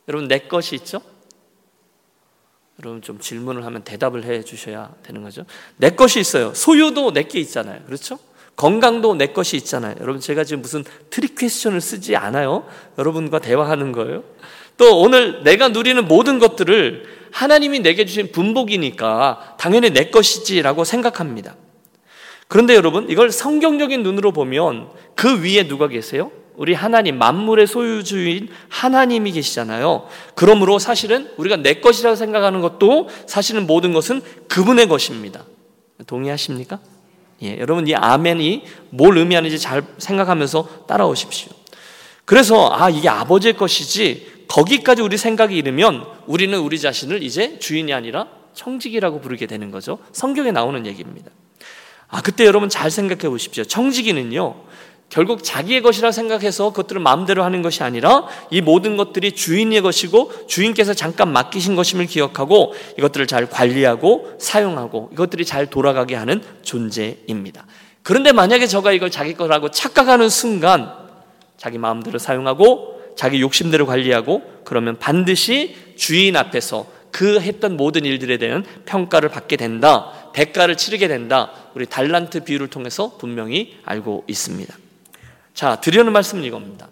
여러분, 0.09 0.29
내 0.29 0.41
것이 0.41 0.75
있죠? 0.75 1.01
여러분 2.83 3.01
좀 3.01 3.21
질문을 3.21 3.65
하면 3.65 3.85
대답을 3.85 4.25
해 4.25 4.43
주셔야 4.43 4.91
되는 5.05 5.23
거죠. 5.23 5.45
내 5.77 5.91
것이 5.91 6.19
있어요. 6.19 6.53
소유도 6.53 7.13
내게 7.13 7.39
있잖아요. 7.39 7.81
그렇죠? 7.87 8.19
건강도 8.57 9.15
내 9.15 9.29
것이 9.29 9.57
있잖아요. 9.57 9.95
여러분 10.01 10.21
제가 10.21 10.43
지금 10.43 10.63
무슨 10.63 10.85
trick 11.09 11.37
question을 11.37 11.81
쓰지 11.81 12.17
않아요. 12.17 12.67
여러분과 12.99 13.39
대화하는 13.39 13.93
거예요. 13.93 14.25
또 14.77 15.01
오늘 15.01 15.45
내가 15.45 15.69
누리는 15.69 16.07
모든 16.09 16.41
것들을 16.41 17.05
하나님이 17.31 17.81
내게 17.81 18.05
주신 18.05 18.33
분복이니까 18.33 19.57
당연히 19.59 19.91
내 19.91 20.11
것이지라고 20.11 20.83
생각합니다. 20.85 21.55
그런데 22.49 22.75
여러분 22.75 23.09
이걸 23.09 23.31
성경적인 23.31 24.03
눈으로 24.03 24.33
보면 24.33 24.89
그 25.15 25.43
위에 25.43 25.69
누가 25.69 25.87
계세요? 25.87 26.33
우리 26.57 26.75
하나님, 26.75 27.19
만물의 27.19 27.67
소유주인 27.67 28.49
하나님이 28.69 29.33
계시잖아요. 29.33 30.09
그러므로 30.35 30.79
사실은 30.79 31.31
우리가 31.37 31.57
내 31.57 31.75
것이라고 31.75 32.17
생각하는 32.17 32.61
것도 32.61 33.09
사실은 33.27 33.67
모든 33.67 33.93
것은 33.93 34.23
그분의 34.49 34.89
것입니다. 34.89 35.45
동의하십니까? 36.07 36.81
예, 37.43 37.59
여러분 37.59 37.89
이 37.89 37.95
아멘이 37.95 38.65
뭘 38.91 39.19
의미하는지 39.19 39.59
잘 39.59 39.83
생각하면서 39.99 40.85
따라오십시오. 40.87 41.53
그래서 42.25 42.71
아 42.73 42.89
이게 42.89 43.09
아버지의 43.09 43.57
것이지 43.57 44.45
거기까지 44.49 45.03
우리 45.03 45.17
생각이 45.17 45.57
이르면 45.57 46.07
우리는 46.27 46.57
우리 46.59 46.79
자신을 46.79 47.23
이제 47.23 47.59
주인이 47.59 47.93
아니라 47.93 48.29
청직이라고 48.55 49.21
부르게 49.21 49.47
되는 49.47 49.71
거죠. 49.71 49.99
성경에 50.13 50.53
나오는 50.53 50.87
얘기입니다. 50.87 51.31
아 52.09 52.21
그때 52.21 52.45
여러분 52.45 52.69
잘 52.69 52.91
생각해 52.91 53.29
보십시오. 53.29 53.65
청지기는요 53.65 54.55
결국 55.13 55.45
자기의 55.45 55.83
것이라 55.83 56.11
생각해서 56.11 56.71
그것들을 56.71 57.03
마음대로 57.03 57.45
하는 57.45 57.61
것이 57.61 57.83
아니라 57.83 58.27
이 58.51 58.63
모든 58.63 58.97
것들이 58.97 59.33
주인의 59.33 59.83
것이고 59.83 60.47
주인께서 60.47 60.95
잠깐 60.95 61.31
맡기신 61.35 61.77
것임을 61.77 62.07
기억하고 62.07 62.73
이것들을 62.97 63.27
잘 63.27 63.45
관리하고 63.45 64.33
사용하고 64.39 65.11
이것들이 65.13 65.45
잘 65.45 65.67
돌아가게 65.67 66.15
하는 66.15 66.43
존재입니다. 66.63 67.67
그런데 68.03 68.33
만약에 68.33 68.67
저가 68.67 68.93
이걸 68.93 69.11
자기 69.11 69.35
거라고 69.35 69.71
착각하는 69.71 70.31
순간 70.31 70.91
자기 71.59 71.77
마음대로 71.77 72.19
사용하고 72.19 73.13
자기 73.15 73.43
욕심대로 73.43 73.85
관리하고 73.85 74.41
그러면 74.65 74.99
반드시 74.99 75.77
주인 75.95 76.37
앞에서 76.39 76.87
그 77.11 77.39
했던 77.39 77.77
모든 77.77 78.07
일들에 78.07 78.39
대한 78.39 78.65
평가를 78.87 79.29
받게 79.29 79.59
된다. 79.59 80.31
대가를 80.33 80.79
치르게 80.79 81.07
된다. 81.07 81.53
우리 81.75 81.85
달란트 81.85 82.45
비유를 82.45 82.69
통해서 82.69 83.19
분명히 83.19 83.77
알고 83.85 84.25
있습니다. 84.27 84.82
자, 85.55 85.77
드리는 85.77 86.11
말씀은 86.11 86.45
이겁니다. 86.45 86.89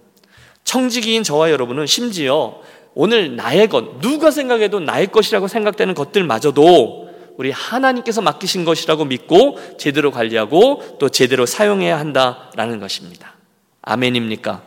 청지기인 0.64 1.22
저와 1.22 1.50
여러분은 1.50 1.86
심지어 1.86 2.60
오늘 2.94 3.36
나의 3.36 3.68
것, 3.68 4.00
누가 4.00 4.30
생각해도 4.30 4.80
나의 4.80 5.08
것이라고 5.08 5.48
생각되는 5.48 5.94
것들마저도 5.94 7.10
우리 7.36 7.50
하나님께서 7.50 8.20
맡기신 8.20 8.64
것이라고 8.64 9.06
믿고 9.06 9.58
제대로 9.78 10.10
관리하고 10.10 10.98
또 10.98 11.08
제대로 11.08 11.46
사용해야 11.46 11.98
한다라는 11.98 12.80
것입니다. 12.80 13.34
아멘입니까? 13.82 14.62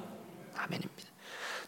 아멘입니다. 0.56 0.94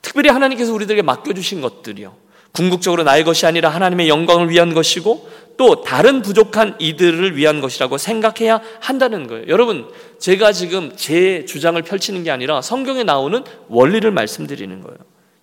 특별히 0.01 0.29
하나님께서 0.29 0.73
우리들에게 0.73 1.01
맡겨주신 1.03 1.61
것들이요. 1.61 2.15
궁극적으로 2.51 3.03
나의 3.03 3.23
것이 3.23 3.45
아니라 3.45 3.69
하나님의 3.69 4.07
영광을 4.07 4.49
위한 4.49 4.73
것이고 4.73 5.29
또 5.57 5.81
다른 5.83 6.21
부족한 6.21 6.75
이들을 6.79 7.35
위한 7.35 7.61
것이라고 7.61 7.97
생각해야 7.97 8.61
한다는 8.79 9.27
거예요. 9.27 9.45
여러분, 9.47 9.89
제가 10.19 10.51
지금 10.51 10.95
제 10.95 11.45
주장을 11.45 11.81
펼치는 11.81 12.23
게 12.23 12.31
아니라 12.31 12.61
성경에 12.61 13.03
나오는 13.03 13.43
원리를 13.67 14.09
말씀드리는 14.11 14.81
거예요. 14.81 14.97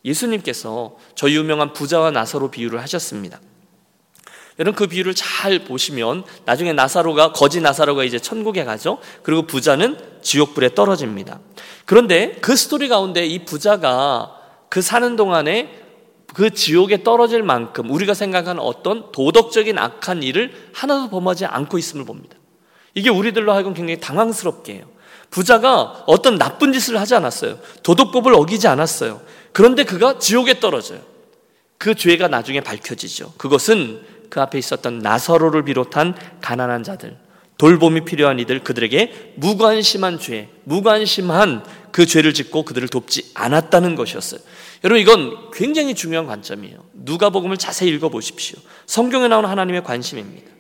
예수님께서 0.05 0.97
저 1.15 1.31
유명한 1.31 1.73
부자와 1.73 2.11
나사로 2.11 2.51
비유를 2.51 2.81
하셨습니다. 2.83 3.41
여러분 4.59 4.77
그 4.77 4.87
비유를 4.87 5.15
잘 5.15 5.61
보시면 5.61 6.25
나중에 6.45 6.73
나사로가 6.73 7.33
거지 7.33 7.61
나사로가 7.61 8.05
이제 8.05 8.19
천국에 8.19 8.65
가죠. 8.65 8.99
그리고 9.23 9.43
부자는 9.43 9.97
지옥불에 10.21 10.75
떨어집니다. 10.75 11.41
그런데 11.87 12.37
그 12.41 12.55
스토리 12.57 12.89
가운데 12.89 13.25
이 13.25 13.45
부자가 13.45 14.37
그 14.69 14.83
사는 14.83 15.17
동안에 15.17 15.83
그 16.35 16.51
지옥에 16.51 17.03
떨어질 17.03 17.43
만큼 17.43 17.91
우리가 17.91 18.15
생각하는 18.15 18.61
어떤 18.61 19.13
도덕적인 19.13 19.79
악한 19.79 20.23
일을 20.23 20.53
하나도 20.73 21.11
범하지 21.11 21.47
않고 21.47 21.79
있음을 21.79 22.05
봅니다. 22.05 22.37
이게 22.95 23.11
우리들로 23.11 23.53
하여금 23.53 23.75
굉장히 23.75 24.01
당황스럽게 24.01 24.75
해요. 24.75 24.85
부자가 25.31 26.05
어떤 26.07 26.37
나쁜 26.37 26.73
짓을 26.73 27.01
하지 27.01 27.15
않았어요. 27.15 27.59
도덕법을 27.83 28.35
어기지 28.35 28.69
않았어요. 28.69 29.23
그런데 29.53 29.85
그가 29.85 30.19
지옥에 30.19 30.61
떨어져요. 30.61 31.01
그 31.79 31.95
죄가 31.95 32.29
나중에 32.29 32.61
밝혀지죠. 32.61 33.33
그것은 33.39 34.03
그 34.29 34.41
앞에 34.41 34.59
있었던 34.59 34.99
나서로를 35.01 35.65
비롯한 35.65 36.15
가난한 36.41 36.85
자들, 36.85 37.17
돌봄이 37.59 38.05
필요한 38.05 38.39
이들 38.39 38.63
그들에게 38.63 39.35
무관심한 39.37 40.19
죄, 40.19 40.49
무관심한 40.65 41.65
그 41.93 42.07
죄를 42.07 42.35
짓고 42.35 42.65
그들을 42.65 42.89
돕지 42.89 43.33
않았다는 43.35 43.95
것이었어요. 43.95 44.41
여러분 44.85 45.01
이건 45.01 45.51
굉장히 45.53 45.95
중요한 45.95 46.27
관점이에요. 46.27 46.79
누가복음을 46.93 47.57
자세히 47.57 47.91
읽어 47.91 48.09
보십시오. 48.09 48.59
성경에 48.87 49.29
나오는 49.29 49.49
하나님의 49.49 49.85
관심입니다. 49.85 50.51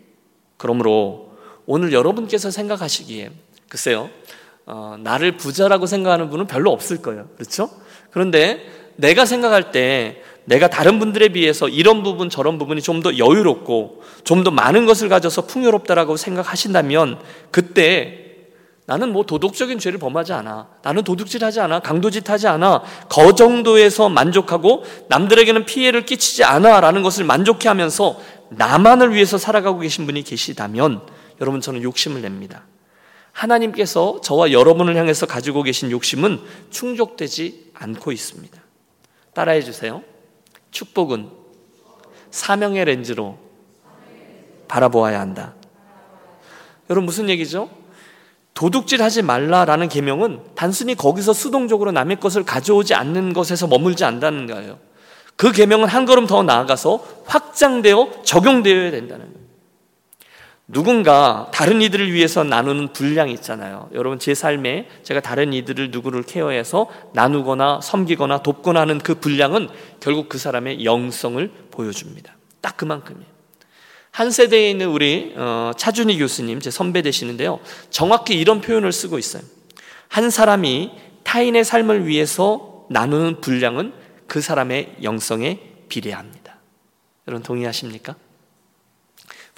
그러므로 0.59 1.32
오늘 1.67 1.93
여러분께서 1.93 2.51
생각하시기에 2.51 3.31
글쎄요. 3.69 4.11
어, 4.67 4.97
나를 5.01 5.37
부자라고 5.37 5.87
생각하는 5.87 6.31
분은 6.31 6.47
별로 6.47 6.71
없을 6.73 7.03
거예요. 7.03 7.29
그렇죠? 7.37 7.71
그런데 8.11 8.65
내가 8.97 9.25
생각할 9.25 9.73
때 9.73 10.23
내가 10.45 10.69
다른 10.69 10.99
분들에 10.99 11.29
비해서 11.29 11.69
이런 11.69 12.03
부분 12.03 12.29
저런 12.29 12.59
부분이 12.59 12.83
좀 12.83 13.03
더 13.03 13.17
여유롭고 13.17 14.03
좀 14.25 14.45
더 14.45 14.51
많은 14.51 14.87
것을 14.87 15.09
가져서 15.09 15.47
풍요롭다라고 15.47 16.17
생각하신다면 16.17 17.19
그때 17.51 18.19
나는 18.85 19.13
뭐 19.13 19.25
도덕적인 19.25 19.79
죄를 19.79 19.99
범하지 20.01 20.33
않아. 20.33 20.67
나는 20.83 21.05
도둑질 21.05 21.45
하지 21.45 21.61
않아. 21.61 21.81
강도짓 21.81 22.29
하지 22.29 22.49
않아. 22.49 22.83
그 23.09 23.35
정도에서 23.35 24.09
만족하고 24.09 24.85
남들에게는 25.09 25.65
피해를 25.65 26.05
끼치지 26.05 26.43
않아 26.45 26.81
라는 26.81 27.03
것을 27.03 27.25
만족해 27.25 27.69
하면서 27.69 28.19
나만을 28.51 29.15
위해서 29.15 29.39
살아가고 29.39 29.79
계신 29.79 30.05
분이 30.07 30.25
계시다면 30.25 31.01
여러분 31.41 31.61
저는 31.61 31.83
욕심을 31.83 32.23
냅니다. 32.23 32.65
하나님께서 33.33 34.21
저와 34.23 34.53
여러분을 34.53 34.97
향해서 34.97 35.27
가지고 35.27 35.63
계신 35.63 35.91
욕심은 35.91 36.41
충족되지 36.71 37.73
않고 37.75 38.13
있습니다. 38.13 38.61
따라해 39.35 39.63
주세요. 39.63 40.03
축복은 40.71 41.31
사명의 42.31 42.85
렌즈로 42.85 43.39
바라보아야 44.69 45.21
한다. 45.21 45.55
여러분 46.91 47.07
무슨 47.07 47.29
얘기죠? 47.29 47.71
도둑질 48.55 49.03
하지 49.03 49.23
말라라는 49.23 49.89
계명은 49.89 50.41
단순히 50.55 50.95
거기서 50.95 51.33
수동적으로 51.33 51.91
남의 51.93 52.21
것을 52.21 52.45
가져오지 52.45 52.95
않는 52.95 53.33
것에서 53.33 53.67
머물지 53.67 54.05
않다는 54.05 54.47
거예요. 54.47 54.79
그 55.37 55.53
계명은 55.53 55.89
한 55.89 56.05
걸음 56.05 56.27
더 56.27 56.43
나아가서 56.43 57.25
확장되어 57.27 58.23
적용되어야 58.25 58.91
된다는 58.91 59.33
거예요. 59.33 59.42
누군가 60.73 61.51
다른 61.53 61.83
이들을 61.83 62.13
위해서 62.13 62.45
나누는 62.45 62.95
분량이 62.95 63.35
있잖아요. 63.35 63.91
여러분 63.93 64.19
제 64.19 64.35
삶에 64.35 64.89
제가 65.03 65.21
다른 65.21 65.53
이들을 65.53 65.91
누구를 65.91 66.23
케어해서 66.23 66.89
나누거나 67.13 67.81
섬기거나 67.83 68.43
돕거나 68.43 68.81
하는 68.81 68.99
그 68.99 69.15
분량은 69.15 69.69
결국 70.01 70.31
그 70.31 70.39
사람의 70.39 70.87
영성을 70.87 71.51
보여줍니다. 71.71 72.35
딱 72.63 72.79
그만큼이에요. 72.79 73.31
한 74.13 74.31
세대에 74.31 74.71
있는 74.71 74.89
우리 74.89 75.35
어, 75.37 75.73
차준희 75.77 76.19
교수님 76.19 76.61
제 76.61 76.71
선배 76.71 77.03
되시는데요. 77.03 77.61
정확히 77.91 78.39
이런 78.39 78.63
표현을 78.63 78.93
쓰고 78.93 79.19
있어요. 79.19 79.43
한 80.09 80.31
사람이 80.31 80.91
타인의 81.23 81.65
삶을 81.65 82.07
위해서 82.07 82.87
나누는 82.89 83.43
분량은 83.43 83.93
그 84.27 84.41
사람의 84.41 84.97
영성에 85.03 85.59
비례합니다. 85.91 86.57
여러분 87.29 87.43
동의하십니까? 87.43 88.17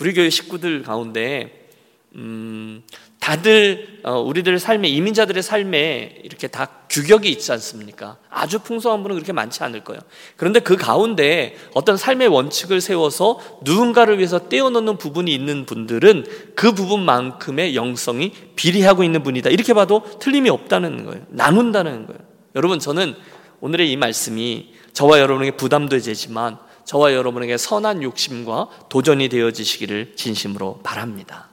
우리 0.01 0.13
교회 0.13 0.29
식구들 0.29 0.83
가운데 0.83 1.69
음, 2.17 2.83
다들 3.25 4.01
어, 4.05 4.21
우리들 4.21 4.59
삶에 4.59 4.87
이민자들의 4.89 5.43
삶에 5.43 6.21
이렇게 6.25 6.47
다 6.47 6.67
규격이 6.91 7.29
있지 7.31 7.51
않습니까? 7.53 8.19
아주 8.29 8.59
풍성한 8.59 9.03
분은 9.03 9.17
그렇게 9.17 9.33
많지 9.33 9.63
않을 9.65 9.83
거예요. 9.83 10.01
그런데 10.37 10.61
그 10.61 10.77
가운데 10.77 11.57
어떤 11.75 11.97
삶의 11.97 12.29
원칙을 12.29 12.81
세워서 12.81 13.41
누군가를 13.63 14.19
위해서 14.19 14.49
떼어놓는 14.49 14.99
부분이 14.99 15.33
있는 15.33 15.65
분들은 15.65 16.27
그 16.55 16.73
부분만큼의 16.73 17.75
영성이 17.75 18.33
비례하고 18.57 19.05
있는 19.05 19.23
분이다. 19.23 19.51
이렇게 19.51 19.73
봐도 19.73 20.05
틀림이 20.19 20.51
없다는 20.51 21.05
거예요. 21.05 21.25
나눈다는 21.31 22.07
거예요. 22.07 22.21
여러분 22.55 22.79
저는 22.79 23.15
오늘의 23.61 23.91
이 23.91 23.97
말씀이 23.97 24.75
저와 24.93 25.19
여러분에게 25.19 25.57
부담도 25.57 25.99
되지만 25.99 26.59
저와 26.85 27.15
여러분에게 27.15 27.57
선한 27.57 28.03
욕심과 28.03 28.69
도전이 28.89 29.29
되어지시기를 29.29 30.15
진심으로 30.17 30.81
바랍니다. 30.83 31.49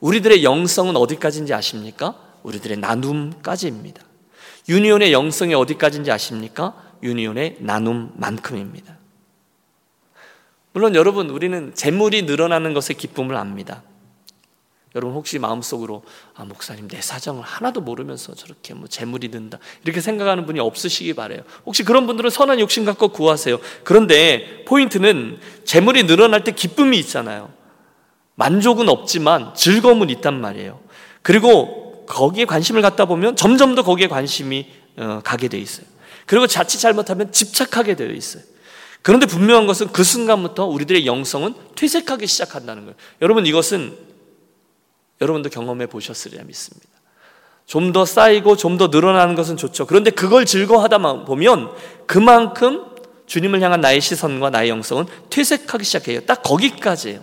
우리들의 0.00 0.44
영성은 0.44 0.96
어디까지인지 0.96 1.54
아십니까? 1.54 2.14
우리들의 2.42 2.78
나눔까지입니다. 2.78 4.02
유니온의 4.68 5.12
영성이 5.12 5.54
어디까지인지 5.54 6.10
아십니까? 6.10 6.74
유니온의 7.02 7.58
나눔만큼입니다. 7.60 8.96
물론 10.72 10.94
여러분, 10.94 11.30
우리는 11.30 11.74
재물이 11.74 12.22
늘어나는 12.22 12.74
것의 12.74 12.96
기쁨을 12.98 13.36
압니다. 13.36 13.82
여러분 14.96 15.14
혹시 15.14 15.38
마음속으로 15.38 16.02
아 16.34 16.44
목사님 16.44 16.88
내 16.88 17.02
사정을 17.02 17.42
하나도 17.42 17.82
모르면서 17.82 18.34
저렇게 18.34 18.72
뭐 18.72 18.88
재물이 18.88 19.30
든다 19.30 19.58
이렇게 19.84 20.00
생각하는 20.00 20.46
분이 20.46 20.58
없으시기 20.58 21.12
바래요. 21.12 21.42
혹시 21.66 21.84
그런 21.84 22.06
분들은 22.06 22.30
선한 22.30 22.60
욕심 22.60 22.86
갖고 22.86 23.08
구하세요. 23.08 23.58
그런데 23.84 24.64
포인트는 24.64 25.38
재물이 25.64 26.06
늘어날 26.06 26.44
때 26.44 26.52
기쁨이 26.52 26.98
있잖아요. 27.00 27.52
만족은 28.36 28.88
없지만 28.88 29.54
즐거움은 29.54 30.08
있단 30.08 30.40
말이에요. 30.40 30.80
그리고 31.20 32.06
거기에 32.06 32.46
관심을 32.46 32.80
갖다 32.80 33.04
보면 33.04 33.36
점점 33.36 33.74
더 33.74 33.82
거기에 33.82 34.08
관심이 34.08 34.66
어, 34.96 35.20
가게 35.22 35.48
돼 35.48 35.58
있어요. 35.58 35.84
그리고 36.24 36.46
자칫 36.46 36.78
잘못하면 36.78 37.30
집착하게 37.32 37.96
되어 37.96 38.12
있어요. 38.12 38.42
그런데 39.02 39.26
분명한 39.26 39.66
것은 39.66 39.92
그 39.92 40.02
순간부터 40.02 40.64
우리들의 40.64 41.06
영성은 41.06 41.54
퇴색하기 41.74 42.26
시작한다는 42.26 42.84
거예요. 42.84 42.96
여러분 43.20 43.44
이것은 43.44 44.05
여러분도 45.20 45.48
경험해 45.50 45.86
보셨으리라 45.86 46.44
믿습니다. 46.44 46.88
좀 47.66 47.92
더 47.92 48.04
쌓이고 48.04 48.56
좀 48.56 48.78
더 48.78 48.88
늘어나는 48.88 49.34
것은 49.34 49.56
좋죠. 49.56 49.86
그런데 49.86 50.10
그걸 50.10 50.46
즐거워하다 50.46 51.24
보면 51.24 51.70
그만큼 52.06 52.84
주님을 53.26 53.60
향한 53.60 53.80
나의 53.80 54.00
시선과 54.00 54.50
나의 54.50 54.68
영성은 54.68 55.06
퇴색하기 55.30 55.84
시작해요. 55.84 56.20
딱 56.20 56.42
거기까지예요. 56.42 57.20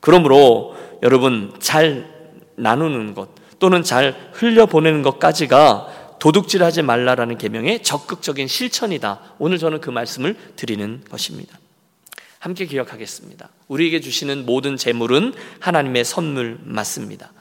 그러므로 0.00 0.76
여러분 1.02 1.52
잘 1.58 2.10
나누는 2.56 3.14
것 3.14 3.28
또는 3.58 3.82
잘 3.82 4.14
흘려보내는 4.32 5.02
것까지가 5.02 6.16
도둑질하지 6.18 6.82
말라라는 6.82 7.36
계명의 7.36 7.82
적극적인 7.82 8.48
실천이다. 8.48 9.20
오늘 9.38 9.58
저는 9.58 9.80
그 9.82 9.90
말씀을 9.90 10.36
드리는 10.56 11.02
것입니다. 11.10 11.58
함께 12.38 12.66
기억하겠습니다. 12.66 13.48
우리에게 13.68 14.00
주시는 14.00 14.46
모든 14.46 14.76
재물은 14.76 15.34
하나님의 15.60 16.04
선물 16.04 16.58
맞습니다. 16.62 17.32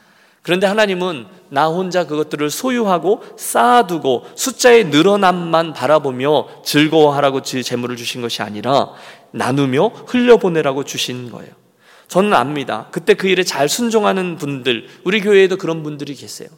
그런데 0.41 0.67
하나님은 0.67 1.25
나 1.49 1.67
혼자 1.67 2.05
그것들을 2.05 2.51
소유하고 2.51 3.23
쌓아두고 3.35 4.27
숫자의 4.35 4.85
늘어남만 4.85 5.73
바라보며 5.73 6.61
즐거워하라고 6.63 7.41
재물을 7.41 7.95
주신 7.95 8.21
것이 8.21 8.43
아니라 8.43 8.91
나누며 9.31 9.87
흘려보내라고 10.05 10.83
주신 10.83 11.31
거예요. 11.31 11.51
저는 12.07 12.33
압니다. 12.33 12.89
그때 12.91 13.15
그 13.15 13.27
일에 13.27 13.43
잘 13.43 13.67
순종하는 13.67 14.37
분들, 14.37 14.87
우리 15.03 15.19
교회에도 15.21 15.57
그런 15.57 15.81
분들이 15.81 16.13
계세요. 16.13 16.49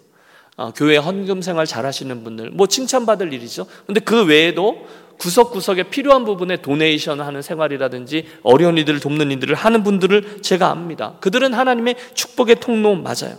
어, 0.57 0.73
교회 0.73 0.97
헌금 0.97 1.41
생활 1.41 1.65
잘 1.65 1.85
하시는 1.85 2.23
분들, 2.23 2.49
뭐 2.51 2.67
칭찬받을 2.67 3.31
일이죠. 3.31 3.67
근데 3.85 4.01
그 4.01 4.25
외에도 4.25 4.85
구석구석에 5.19 5.83
필요한 5.83 6.25
부분에 6.25 6.57
도네이션 6.57 7.21
하는 7.21 7.41
생활이라든지 7.41 8.27
어려운 8.43 8.77
이들을 8.77 8.99
돕는 8.99 9.31
이들을 9.31 9.55
하는 9.55 9.83
분들을 9.83 10.41
제가 10.41 10.69
압니다. 10.69 11.15
그들은 11.19 11.53
하나님의 11.53 11.95
축복의 12.13 12.59
통로 12.59 12.95
맞아요. 12.95 13.37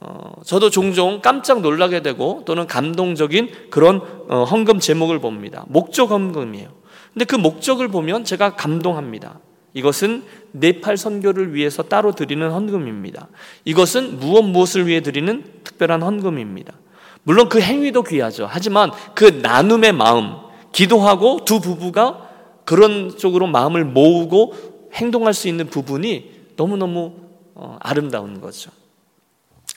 어, 0.00 0.32
저도 0.44 0.70
종종 0.70 1.20
깜짝 1.20 1.60
놀라게 1.60 2.02
되고 2.02 2.42
또는 2.46 2.66
감동적인 2.66 3.70
그런 3.70 4.00
어, 4.28 4.44
헌금 4.44 4.78
제목을 4.78 5.18
봅니다. 5.18 5.64
목적 5.68 6.10
헌금이에요. 6.10 6.68
근데 7.12 7.24
그 7.24 7.34
목적을 7.34 7.88
보면 7.88 8.24
제가 8.24 8.54
감동합니다. 8.54 9.40
이것은 9.74 10.22
네팔 10.52 10.96
선교를 10.96 11.54
위해서 11.54 11.82
따로 11.82 12.12
드리는 12.12 12.48
헌금입니다. 12.48 13.28
이것은 13.64 14.18
무엇 14.18 14.42
무엇을 14.42 14.86
위해 14.86 15.00
드리는 15.00 15.44
특별한 15.64 16.02
헌금입니다. 16.02 16.74
물론 17.22 17.48
그 17.48 17.60
행위도 17.60 18.02
귀하죠. 18.02 18.46
하지만 18.50 18.90
그 19.14 19.24
나눔의 19.24 19.92
마음, 19.92 20.36
기도하고 20.72 21.44
두 21.44 21.60
부부가 21.60 22.28
그런 22.64 23.16
쪽으로 23.16 23.46
마음을 23.46 23.84
모으고 23.84 24.54
행동할 24.94 25.34
수 25.34 25.48
있는 25.48 25.68
부분이 25.68 26.30
너무너무 26.56 27.14
어, 27.54 27.76
아름다운 27.80 28.40
거죠. 28.40 28.70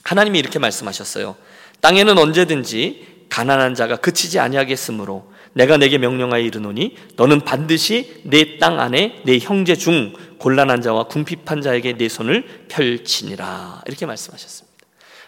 하나님이 0.04 0.38
이렇게 0.38 0.58
말씀하셨어요. 0.58 1.36
땅에는 1.80 2.18
언제든지 2.18 3.26
가난한 3.28 3.74
자가 3.74 3.96
그치지 3.96 4.38
아니하겠으므로 4.38 5.32
내가 5.54 5.76
내게 5.76 5.98
명령하여 5.98 6.42
이르노니 6.42 6.96
너는 7.16 7.40
반드시 7.40 8.22
내 8.24 8.58
땅 8.58 8.80
안에 8.80 9.22
내 9.24 9.38
형제 9.38 9.74
중 9.74 10.12
곤란한 10.38 10.80
자와 10.82 11.04
궁핍한 11.04 11.60
자에게 11.62 11.94
내 11.96 12.08
손을 12.08 12.66
펼치니라 12.68 13.82
이렇게 13.86 14.06
말씀하셨습니다. 14.06 14.71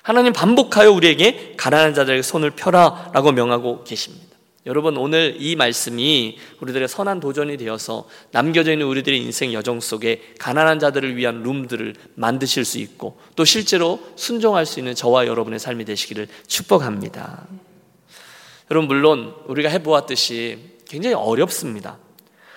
하나님 0.04 0.34
반복하여 0.34 0.92
우리에게 0.92 1.54
가난한 1.56 1.94
자들에게 1.94 2.20
손을 2.20 2.50
펴라라고 2.50 3.32
명하고 3.32 3.84
계십니다. 3.84 4.36
여러분 4.66 4.98
오늘 4.98 5.34
이 5.38 5.56
말씀이 5.56 6.36
우리들의 6.60 6.88
선한 6.88 7.20
도전이 7.20 7.56
되어서 7.56 8.06
남겨져 8.30 8.72
있는 8.72 8.86
우리들의 8.86 9.18
인생 9.18 9.54
여정 9.54 9.80
속에 9.80 10.34
가난한 10.38 10.78
자들을 10.78 11.16
위한 11.16 11.42
룸들을 11.42 11.94
만드실 12.16 12.66
수 12.66 12.76
있고 12.80 13.18
또 13.34 13.46
실제로 13.46 13.98
순종할 14.14 14.66
수 14.66 14.78
있는 14.78 14.94
저와 14.94 15.26
여러분의 15.26 15.58
삶이 15.58 15.86
되시기를 15.86 16.28
축복합니다. 16.48 17.46
여러분 18.70 18.88
물론 18.88 19.34
우리가 19.46 19.70
해보았듯이 19.70 20.58
굉장히 20.86 21.14
어렵습니다. 21.14 21.96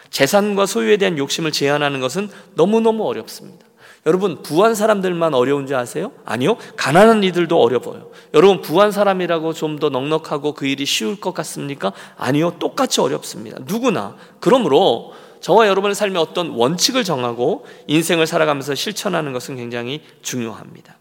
재산과 0.09 0.65
소유에 0.65 0.97
대한 0.97 1.17
욕심을 1.17 1.53
제한하는 1.53 2.01
것은 2.01 2.29
너무너무 2.55 3.07
어렵습니다. 3.07 3.66
여러분 4.07 4.41
부한 4.41 4.73
사람들만 4.73 5.33
어려운 5.35 5.67
줄 5.67 5.75
아세요? 5.75 6.11
아니요. 6.25 6.57
가난한 6.77 7.23
이들도 7.23 7.61
어려워요. 7.61 8.09
여러분 8.33 8.61
부한 8.61 8.91
사람이라고 8.91 9.53
좀 9.53 9.77
더 9.77 9.89
넉넉하고 9.89 10.53
그 10.53 10.65
일이 10.65 10.85
쉬울 10.85 11.19
것 11.19 11.33
같습니까? 11.35 11.91
아니요. 12.17 12.55
똑같이 12.57 13.01
어렵습니다. 13.01 13.57
누구나. 13.67 14.15
그러므로 14.39 15.13
저와 15.41 15.67
여러분의 15.67 15.93
삶에 15.93 16.17
어떤 16.17 16.49
원칙을 16.49 17.03
정하고 17.03 17.67
인생을 17.85 18.25
살아가면서 18.25 18.73
실천하는 18.73 19.33
것은 19.33 19.57
굉장히 19.57 20.01
중요합니다. 20.23 20.97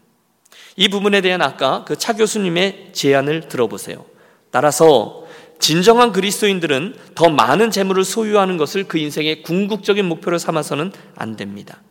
이 0.75 0.89
부분에 0.89 1.21
대한 1.21 1.41
아까 1.41 1.83
그 1.85 1.95
차 1.95 2.13
교수님의 2.13 2.89
제안을 2.93 3.47
들어보세요. 3.47 4.05
따라서 4.51 5.23
진정한 5.59 6.11
그리스도인들은 6.11 6.95
더 7.15 7.29
많은 7.29 7.71
재물을 7.71 8.03
소유하는 8.03 8.57
것을 8.57 8.83
그 8.83 8.99
인생의 8.99 9.41
궁극적인 9.41 10.05
목표로 10.05 10.37
삼아서는 10.37 10.91
안 11.15 11.35
됩니다. 11.35 11.81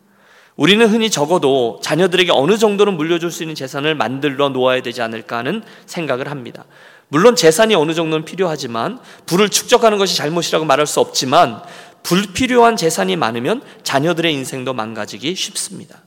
우리는 0.57 0.85
흔히 0.87 1.09
적어도 1.09 1.79
자녀들에게 1.83 2.31
어느 2.33 2.57
정도는 2.57 2.97
물려줄 2.97 3.31
수 3.31 3.43
있는 3.43 3.55
재산을 3.55 3.93
만들어 3.95 4.49
놓아야 4.49 4.81
되지 4.81 5.01
않을까 5.01 5.37
하는 5.37 5.63
생각을 5.85 6.29
합니다. 6.29 6.65
물론 7.09 7.35
재산이 7.35 7.75
어느 7.75 7.93
정도는 7.93 8.25
필요하지만 8.25 8.99
부를 9.25 9.49
축적하는 9.49 9.97
것이 9.97 10.17
잘못이라고 10.17 10.65
말할 10.65 10.87
수 10.87 10.99
없지만 10.99 11.61
불필요한 12.03 12.75
재산이 12.75 13.15
많으면 13.15 13.61
자녀들의 13.83 14.33
인생도 14.33 14.73
망가지기 14.73 15.35
쉽습니다. 15.35 16.03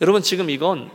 여러분 0.00 0.22
지금 0.22 0.50
이건 0.50 0.90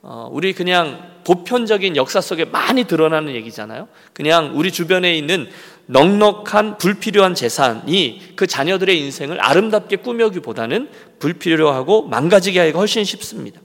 어, 0.00 0.28
우리 0.30 0.52
그냥 0.52 1.17
보편적인 1.28 1.94
역사 1.96 2.22
속에 2.22 2.46
많이 2.46 2.84
드러나는 2.84 3.34
얘기잖아요. 3.34 3.88
그냥 4.14 4.52
우리 4.54 4.72
주변에 4.72 5.14
있는 5.14 5.46
넉넉한 5.84 6.78
불필요한 6.78 7.34
재산이 7.34 8.32
그 8.34 8.46
자녀들의 8.46 8.98
인생을 8.98 9.38
아름답게 9.38 9.96
꾸며기보다는 9.96 10.88
불필요하고 11.18 12.06
망가지게 12.06 12.60
하기가 12.60 12.78
훨씬 12.78 13.04
쉽습니다. 13.04 13.60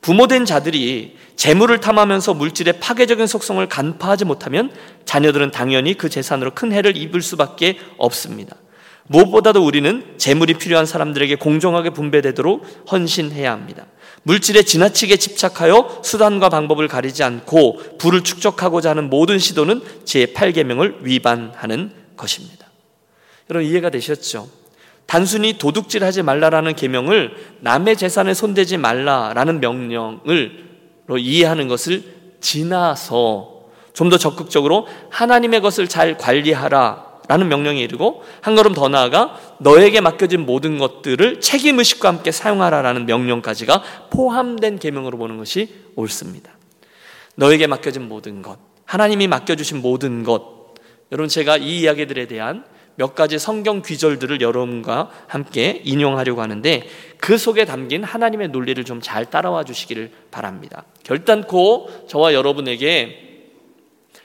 부모된 0.00 0.46
자들이 0.46 1.16
재물을 1.36 1.78
탐하면서 1.78 2.32
물질의 2.32 2.80
파괴적인 2.80 3.26
속성을 3.26 3.66
간파하지 3.68 4.24
못하면 4.24 4.70
자녀들은 5.04 5.50
당연히 5.50 5.92
그 5.92 6.08
재산으로 6.08 6.52
큰 6.52 6.72
해를 6.72 6.96
입을 6.96 7.20
수밖에 7.20 7.78
없습니다. 7.98 8.56
무엇보다도 9.08 9.62
우리는 9.62 10.14
재물이 10.16 10.54
필요한 10.54 10.86
사람들에게 10.86 11.34
공정하게 11.34 11.90
분배되도록 11.90 12.86
헌신해야 12.90 13.52
합니다. 13.52 13.84
물질에 14.24 14.62
지나치게 14.62 15.16
집착하여 15.16 16.00
수단과 16.02 16.48
방법을 16.48 16.88
가리지 16.88 17.22
않고 17.22 17.98
부를 17.98 18.22
축적하고자 18.22 18.90
하는 18.90 19.08
모든 19.10 19.38
시도는 19.38 19.82
제8계명을 20.04 21.02
위반하는 21.02 21.92
것입니다. 22.16 22.66
여러분 23.50 23.68
이해가 23.68 23.90
되셨죠? 23.90 24.48
단순히 25.06 25.58
도둑질하지 25.58 26.22
말라라는 26.22 26.74
계명을 26.74 27.34
남의 27.60 27.96
재산에 27.96 28.34
손대지 28.34 28.78
말라라는 28.78 29.60
명령을로 29.60 31.18
이해하는 31.18 31.68
것을 31.68 32.02
지나서 32.40 33.54
좀 33.94 34.10
더 34.10 34.18
적극적으로 34.18 34.86
하나님의 35.10 35.60
것을 35.60 35.88
잘 35.88 36.18
관리하라 36.18 37.03
라는 37.26 37.48
명령에 37.48 37.80
이르고 37.80 38.22
한 38.42 38.54
걸음 38.54 38.74
더 38.74 38.88
나아가 38.88 39.38
너에게 39.58 40.00
맡겨진 40.00 40.44
모든 40.44 40.78
것들을 40.78 41.40
책임 41.40 41.78
의식과 41.78 42.08
함께 42.08 42.30
사용하라라는 42.30 43.06
명령까지가 43.06 43.82
포함된 44.10 44.78
계명으로 44.78 45.16
보는 45.16 45.38
것이 45.38 45.74
옳습니다. 45.96 46.52
너에게 47.36 47.66
맡겨진 47.66 48.08
모든 48.08 48.42
것, 48.42 48.58
하나님이 48.84 49.26
맡겨주신 49.28 49.80
모든 49.80 50.22
것. 50.22 50.74
여러분 51.12 51.28
제가 51.28 51.56
이 51.56 51.80
이야기들에 51.80 52.26
대한 52.26 52.64
몇 52.96 53.14
가지 53.14 53.38
성경 53.38 53.82
귀절들을 53.82 54.40
여러분과 54.40 55.10
함께 55.26 55.80
인용하려고 55.84 56.42
하는데 56.42 56.86
그 57.18 57.38
속에 57.38 57.64
담긴 57.64 58.04
하나님의 58.04 58.48
논리를 58.48 58.82
좀 58.84 59.00
잘 59.00 59.24
따라와 59.28 59.64
주시기를 59.64 60.10
바랍니다. 60.30 60.84
결단코 61.02 61.88
저와 62.08 62.34
여러분에게 62.34 63.33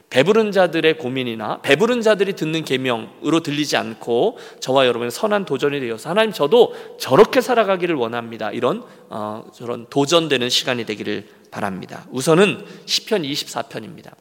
배부른 0.09 0.51
자들의 0.51 0.97
고민이나 0.97 1.61
배부른 1.61 2.01
자들이 2.01 2.33
듣는 2.33 2.63
계명으로 2.65 3.41
들리지 3.41 3.77
않고 3.77 4.39
저와 4.59 4.87
여러분의 4.87 5.11
선한 5.11 5.45
도전이 5.45 5.79
되어서 5.79 6.09
하나님 6.09 6.33
저도 6.33 6.73
저렇게 6.99 7.41
살아가기를 7.41 7.95
원합니다. 7.95 8.49
이런 8.51 8.83
어, 9.09 9.45
저런 9.53 9.85
도전되는 9.89 10.49
시간이 10.49 10.85
되기를 10.85 11.27
바랍니다. 11.51 12.05
우선은 12.11 12.65
시편 12.85 13.21
24편입니다. 13.21 14.13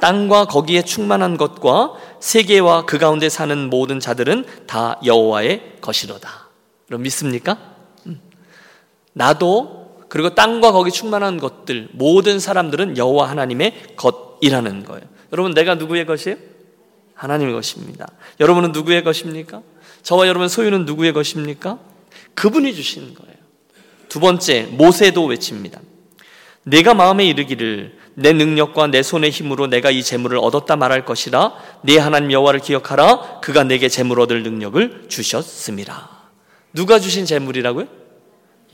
땅과 0.00 0.46
거기에 0.46 0.82
충만한 0.82 1.36
것과 1.36 1.94
세계와 2.20 2.86
그 2.86 2.98
가운데 2.98 3.28
사는 3.28 3.70
모든 3.70 4.00
자들은 4.00 4.44
다 4.66 4.98
여호와의 5.04 5.76
것이로다. 5.80 6.48
여러분 6.90 7.02
믿습니까? 7.04 7.58
음. 8.06 8.20
나도 9.12 9.84
그리고 10.08 10.34
땅과 10.34 10.72
거기 10.72 10.90
충만한 10.90 11.38
것들 11.38 11.88
모든 11.92 12.38
사람들은 12.38 12.96
여호와 12.96 13.28
하나님의 13.28 13.94
것 13.96 14.33
이라는 14.44 14.84
거예요. 14.84 15.02
여러분, 15.32 15.54
내가 15.54 15.74
누구의 15.74 16.06
것이에요? 16.06 16.36
하나님의 17.14 17.54
것입니다. 17.54 18.08
여러분은 18.40 18.72
누구의 18.72 19.04
것입니까? 19.04 19.62
저와 20.02 20.28
여러분 20.28 20.48
소유는 20.48 20.84
누구의 20.84 21.12
것입니까? 21.12 21.78
그분이 22.34 22.74
주시는 22.74 23.14
거예요. 23.14 23.34
두 24.08 24.20
번째, 24.20 24.68
모세도 24.70 25.24
외칩니다. 25.24 25.80
내가 26.64 26.94
마음에 26.94 27.26
이르기를 27.26 27.98
내 28.14 28.32
능력과 28.32 28.88
내 28.88 29.02
손의 29.02 29.30
힘으로 29.30 29.66
내가 29.66 29.90
이 29.90 30.02
재물을 30.02 30.38
얻었다 30.38 30.76
말할 30.76 31.04
것이라 31.04 31.54
내 31.82 31.98
하나님 31.98 32.30
여호와를 32.32 32.60
기억하라 32.60 33.40
그가 33.40 33.64
내게 33.64 33.88
재물 33.88 34.20
얻을 34.20 34.42
능력을 34.42 35.06
주셨음이라. 35.08 36.10
누가 36.72 36.98
주신 36.98 37.26
재물이라고요? 37.26 37.86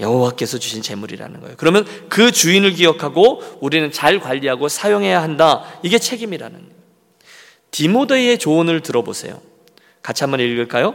여호와께서 0.00 0.58
주신 0.58 0.82
재물이라는 0.82 1.40
거예요. 1.40 1.54
그러면 1.58 1.86
그 2.08 2.32
주인을 2.32 2.72
기억하고 2.72 3.42
우리는 3.60 3.92
잘 3.92 4.18
관리하고 4.18 4.68
사용해야 4.68 5.22
한다. 5.22 5.64
이게 5.82 5.98
책임이라는 5.98 6.58
거예요. 6.58 6.74
디모데의 7.70 8.38
조언을 8.38 8.80
들어보세요. 8.80 9.40
같이 10.02 10.24
한번 10.24 10.40
읽을까요? 10.40 10.94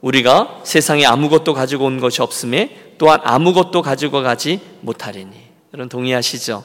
우리가 0.00 0.60
세상에 0.64 1.04
아무것도 1.06 1.54
가지고 1.54 1.86
온 1.86 2.00
것이 2.00 2.22
없음에 2.22 2.94
또한 2.98 3.20
아무것도 3.22 3.82
가지고 3.82 4.22
가지 4.22 4.60
못하리니. 4.80 5.32
여러분 5.72 5.88
동의하시죠? 5.88 6.64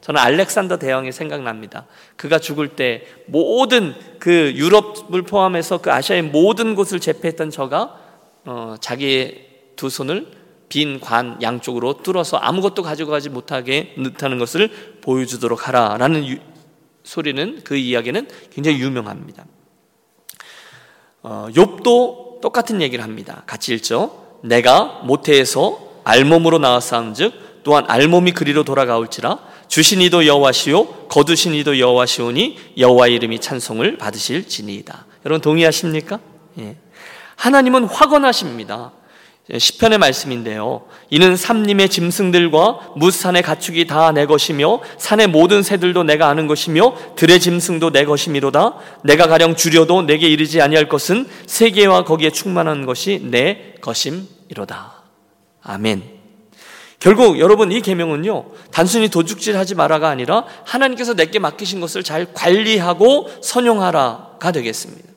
저는 0.00 0.20
알렉산더 0.20 0.78
대왕이 0.78 1.12
생각납니다. 1.12 1.86
그가 2.16 2.38
죽을 2.40 2.68
때 2.68 3.06
모든 3.26 3.94
그 4.18 4.52
유럽을 4.56 5.22
포함해서 5.22 5.78
그 5.78 5.92
아시아의 5.92 6.22
모든 6.22 6.74
곳을 6.74 6.98
제패했던 6.98 7.50
저가 7.50 7.96
어, 8.44 8.74
자기의 8.80 9.46
두 9.76 9.88
손을 9.88 10.26
빈 10.72 11.00
관 11.00 11.36
양쪽으로 11.42 12.02
뚫어서 12.02 12.38
아무것도 12.38 12.82
가지고 12.82 13.10
가지 13.10 13.28
못하게 13.28 13.92
못하는 13.98 14.38
것을 14.38 14.70
보여주도록 15.02 15.68
하라라는 15.68 16.26
유, 16.26 16.38
소리는 17.04 17.60
그 17.62 17.76
이야기는 17.76 18.26
굉장히 18.50 18.80
유명합니다. 18.80 19.44
어, 21.22 21.48
욥도 21.50 22.40
똑같은 22.40 22.80
얘기를 22.80 23.04
합니다. 23.04 23.42
같이 23.46 23.74
읽죠. 23.74 24.38
내가 24.42 25.02
모태에서 25.04 25.78
알몸으로 26.04 26.58
나왔사온즉 26.58 27.60
또한 27.64 27.84
알몸이 27.86 28.32
그리로 28.32 28.64
돌아가올지라 28.64 29.40
주신 29.68 30.00
이도 30.00 30.26
여호와시오 30.26 31.08
거두신 31.08 31.52
이도 31.52 31.78
여호와시오니 31.78 32.78
여호와 32.78 33.08
이름이 33.08 33.40
찬송을 33.40 33.98
받으실지니이다. 33.98 35.06
여러분 35.26 35.42
동의하십니까? 35.42 36.18
예. 36.60 36.76
하나님은 37.36 37.84
확언하십니다. 37.84 38.92
시편의 39.58 39.98
말씀인데요. 39.98 40.86
이는 41.10 41.36
삼림의 41.36 41.88
짐승들과 41.88 42.92
무산의 42.96 43.42
가축이 43.42 43.86
다 43.86 44.12
내 44.12 44.26
것이며 44.26 44.80
산의 44.98 45.26
모든 45.26 45.62
새들도 45.62 46.04
내가 46.04 46.28
아는 46.28 46.46
것이며 46.46 46.96
들의 47.16 47.40
짐승도 47.40 47.90
내 47.90 48.04
것이미로다. 48.04 48.76
내가 49.04 49.26
가령 49.26 49.56
줄여도 49.56 50.02
내게 50.02 50.28
이르지 50.28 50.60
아니할 50.60 50.88
것은 50.88 51.28
세계와 51.46 52.04
거기에 52.04 52.30
충만한 52.30 52.86
것이 52.86 53.20
내 53.30 53.74
것임이로다. 53.80 54.42
이로다. 54.52 55.02
아멘. 55.62 56.02
결국 56.98 57.40
여러분 57.40 57.72
이 57.72 57.80
계명은요 57.80 58.44
단순히 58.70 59.08
도둑질하지 59.08 59.74
마라가 59.74 60.08
아니라 60.08 60.44
하나님께서 60.64 61.14
내게 61.14 61.38
맡기신 61.38 61.80
것을 61.80 62.02
잘 62.02 62.32
관리하고 62.32 63.28
선용하라가 63.42 64.52
되겠습니다. 64.52 65.08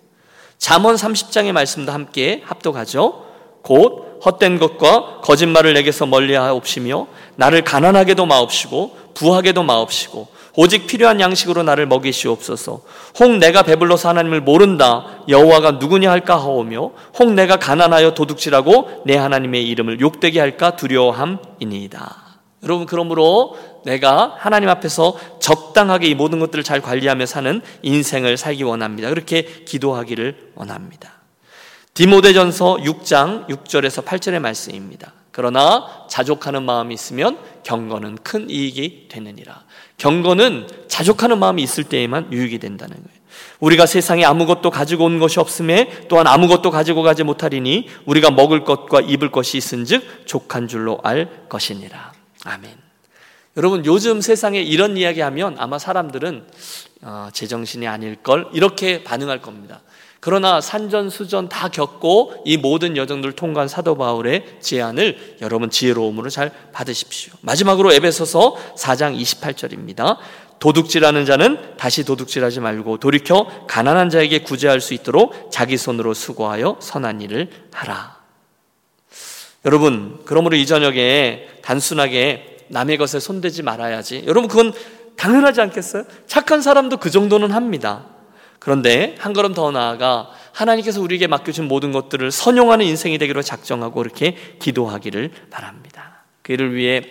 잠언 0.57 0.95
30장의 0.95 1.51
말씀도 1.51 1.91
함께 1.91 2.41
합독하죠. 2.45 3.25
곧 3.65 4.19
헛된 4.23 4.59
것과 4.59 5.21
거짓말을 5.23 5.73
내게서 5.73 6.05
멀리하옵시며 6.05 7.07
나를 7.35 7.63
가난하게도 7.63 8.25
마옵시고 8.25 8.97
부하게도 9.15 9.63
마옵시고 9.63 10.27
오직 10.55 10.87
필요한 10.87 11.19
양식으로 11.19 11.63
나를 11.63 11.85
먹이시옵소서. 11.87 12.81
혹 13.19 13.37
내가 13.37 13.63
배불러서 13.63 14.07
하나님을 14.07 14.41
모른다. 14.41 15.05
여호와가 15.27 15.71
누구냐 15.71 16.09
할까 16.09 16.37
하오며 16.37 16.91
혹 17.19 17.33
내가 17.33 17.57
가난하여 17.57 18.13
도둑질하고 18.13 19.03
내 19.05 19.17
하나님의 19.17 19.67
이름을 19.67 19.99
욕되게 19.99 20.39
할까 20.39 20.75
두려워함이니이다. 20.75 22.15
여러분 22.63 22.85
그러므로 22.85 23.57
내가 23.83 24.35
하나님 24.37 24.69
앞에서 24.69 25.17
적당하게 25.39 26.07
이 26.07 26.15
모든 26.15 26.39
것들을 26.39 26.63
잘 26.63 26.81
관리하며 26.81 27.25
사는 27.25 27.61
인생을 27.81 28.37
살기 28.37 28.63
원합니다. 28.63 29.09
그렇게 29.09 29.41
기도하기를 29.65 30.51
원합니다. 30.55 31.24
디모데전서 31.95 32.79
6장 32.81 33.47
6절에서 33.47 34.03
8절의 34.03 34.39
말씀입니다. 34.39 35.13
그러나 35.31 36.05
자족하는 36.09 36.63
마음이 36.63 36.93
있으면 36.93 37.37
경건은 37.63 38.17
큰 38.21 38.49
이익이 38.49 39.07
되느니라. 39.09 39.63
경건은 39.97 40.67
자족하는 40.89 41.39
마음이 41.39 41.63
있을 41.63 41.85
때에만 41.85 42.33
유익이 42.33 42.59
된다는 42.59 42.97
거예요. 42.97 43.19
우리가 43.61 43.85
세상에 43.85 44.25
아무것도 44.25 44.71
가지고 44.71 45.05
온 45.05 45.19
것이 45.19 45.39
없음에 45.39 46.07
또한 46.09 46.27
아무것도 46.27 46.69
가지고 46.69 47.01
가지 47.01 47.23
못하리니 47.23 47.87
우리가 48.05 48.29
먹을 48.29 48.65
것과 48.65 48.99
입을 48.99 49.31
것이 49.31 49.57
있은즉 49.57 50.27
족한 50.27 50.67
줄로 50.67 50.99
알 51.01 51.47
것이니라. 51.47 52.11
아멘. 52.43 52.71
여러분 53.55 53.85
요즘 53.85 54.19
세상에 54.19 54.61
이런 54.61 54.97
이야기하면 54.97 55.55
아마 55.59 55.79
사람들은 55.79 56.45
어, 57.03 57.29
제정신이 57.31 57.87
아닐 57.87 58.17
걸 58.17 58.49
이렇게 58.51 59.05
반응할 59.05 59.41
겁니다. 59.41 59.79
그러나 60.25 60.59
산전수전 60.59 61.49
다 61.49 61.69
겪고 61.69 62.41
이 62.45 62.57
모든 62.57 62.97
여정들을 62.97 63.35
통과한 63.35 63.67
사도 63.67 63.95
바울의 63.95 64.57
제안을 64.59 65.35
여러분 65.41 65.69
지혜로움으로 65.69 66.31
잘 66.31 66.51
받으십시오. 66.73 67.35
마지막으로 67.41 67.93
에베소서 67.93 68.55
4장 68.75 69.15
28절입니다. 69.21 70.17
도둑질하는 70.57 71.25
자는 71.25 71.77
다시 71.77 72.03
도둑질하지 72.03 72.59
말고 72.59 72.97
돌이켜 72.97 73.45
가난한 73.67 74.09
자에게 74.09 74.39
구제할 74.39 74.81
수 74.81 74.95
있도록 74.95 75.51
자기 75.51 75.77
손으로 75.77 76.15
수고하여 76.15 76.77
선한 76.81 77.21
일을 77.21 77.51
하라. 77.71 78.17
여러분, 79.63 80.21
그러므로 80.25 80.55
이 80.55 80.65
저녁에 80.65 81.49
단순하게 81.61 82.65
남의 82.69 82.97
것에 82.97 83.19
손대지 83.19 83.61
말아야지. 83.61 84.23
여러분, 84.25 84.47
그건 84.47 84.73
당연하지 85.17 85.61
않겠어요? 85.61 86.05
착한 86.25 86.63
사람도 86.63 86.97
그 86.97 87.11
정도는 87.11 87.51
합니다. 87.51 88.14
그런데 88.65 89.13
한 89.19 89.33
걸음 89.33 89.53
더 89.53 89.69
나아가 89.69 90.31
하나님께서 90.51 90.99
우리에게 90.99 91.27
맡겨준 91.27 91.67
모든 91.67 91.91
것들을 91.91 92.31
선용하는 92.31 92.83
인생이 92.87 93.19
되기로 93.19 93.43
작정하고 93.43 94.01
이렇게 94.01 94.35
기도하기를 94.57 95.29
바랍니다. 95.51 96.23
그를 96.41 96.73
위해 96.73 97.03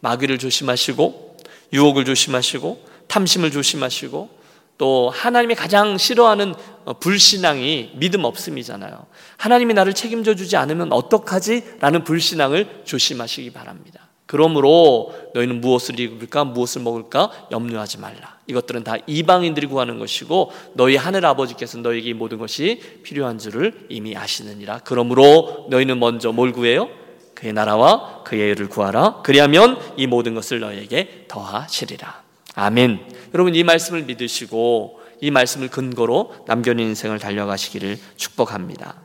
마귀를 0.00 0.36
조심하시고 0.36 1.38
유혹을 1.72 2.04
조심하시고 2.04 2.84
탐심을 3.08 3.50
조심하시고 3.50 4.28
또 4.76 5.08
하나님이 5.08 5.54
가장 5.54 5.96
싫어하는 5.96 6.54
불신앙이 7.00 7.92
믿음 7.94 8.24
없음이잖아요. 8.24 9.06
하나님이 9.38 9.72
나를 9.72 9.94
책임져 9.94 10.34
주지 10.34 10.58
않으면 10.58 10.92
어떡하지? 10.92 11.76
라는 11.80 12.04
불신앙을 12.04 12.82
조심하시기 12.84 13.54
바랍니다. 13.54 14.03
그러므로 14.26 15.14
너희는 15.34 15.60
무엇을 15.60 16.00
입을까 16.00 16.44
무엇을 16.44 16.82
먹을까 16.82 17.30
염려하지 17.50 17.98
말라. 17.98 18.38
이것들은 18.46 18.84
다 18.84 18.96
이방인들이 19.06 19.66
구하는 19.66 19.98
것이고 19.98 20.50
너희 20.74 20.96
하늘 20.96 21.26
아버지께서 21.26 21.78
너에게 21.78 22.12
모든 22.14 22.38
것이 22.38 22.80
필요한 23.02 23.38
줄을 23.38 23.86
이미 23.88 24.16
아시느니라. 24.16 24.80
그러므로 24.84 25.66
너희는 25.70 25.98
먼저 25.98 26.32
뭘 26.32 26.52
구해요? 26.52 26.88
그의 27.34 27.52
나라와 27.52 28.22
그의 28.24 28.48
의를 28.48 28.68
구하라. 28.68 29.22
그리하면 29.22 29.78
이 29.96 30.06
모든 30.06 30.34
것을 30.34 30.60
너에게 30.60 31.26
더하시리라. 31.28 32.22
아멘. 32.54 33.00
여러분 33.34 33.54
이 33.54 33.62
말씀을 33.64 34.02
믿으시고 34.04 35.00
이 35.20 35.30
말씀을 35.30 35.68
근거로 35.68 36.34
남겨진 36.46 36.86
인생을 36.86 37.18
달려가시기를 37.18 37.98
축복합니다. 38.16 38.96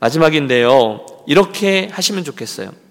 마지막인데요. 0.00 1.06
이렇게 1.26 1.88
하시면 1.92 2.24
좋겠어요. 2.24 2.81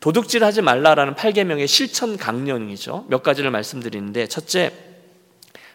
도둑질 0.00 0.42
하지 0.42 0.62
말라라는 0.62 1.14
8계명의 1.14 1.66
실천 1.66 2.16
강령이죠. 2.16 3.06
몇 3.08 3.22
가지를 3.22 3.50
말씀드리는데 3.50 4.26
첫째, 4.26 4.72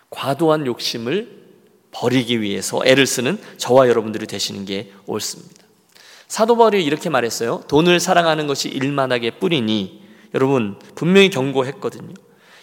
과도한 0.10 0.66
욕심을 0.66 1.46
버리기 1.92 2.42
위해서 2.42 2.82
애를 2.84 3.06
쓰는 3.06 3.40
저와 3.58 3.88
여러분들이 3.88 4.28
되시는 4.28 4.66
게 4.66 4.92
옳습니다. 5.06 5.64
사도 6.28 6.58
바울이 6.58 6.84
이렇게 6.84 7.10
말했어요. 7.10 7.64
돈을 7.68 8.00
사랑하는 8.00 8.48
것이 8.48 8.68
일만하게 8.68 9.40
뿌리니 9.40 10.04
여러분 10.34 10.80
분명히 10.96 11.30
경고했거든요. 11.30 12.14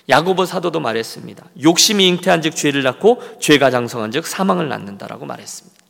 야고보 0.09 0.45
사도도 0.45 0.81
말했습니다. 0.81 1.47
욕심이 1.63 2.09
잉태한즉 2.09 2.57
죄를 2.57 2.83
낳고 2.83 3.23
죄가 3.41 3.71
장성한즉 3.71 4.27
사망을 4.27 4.69
낳는다라고 4.69 5.27
말했습니다. 5.27 5.82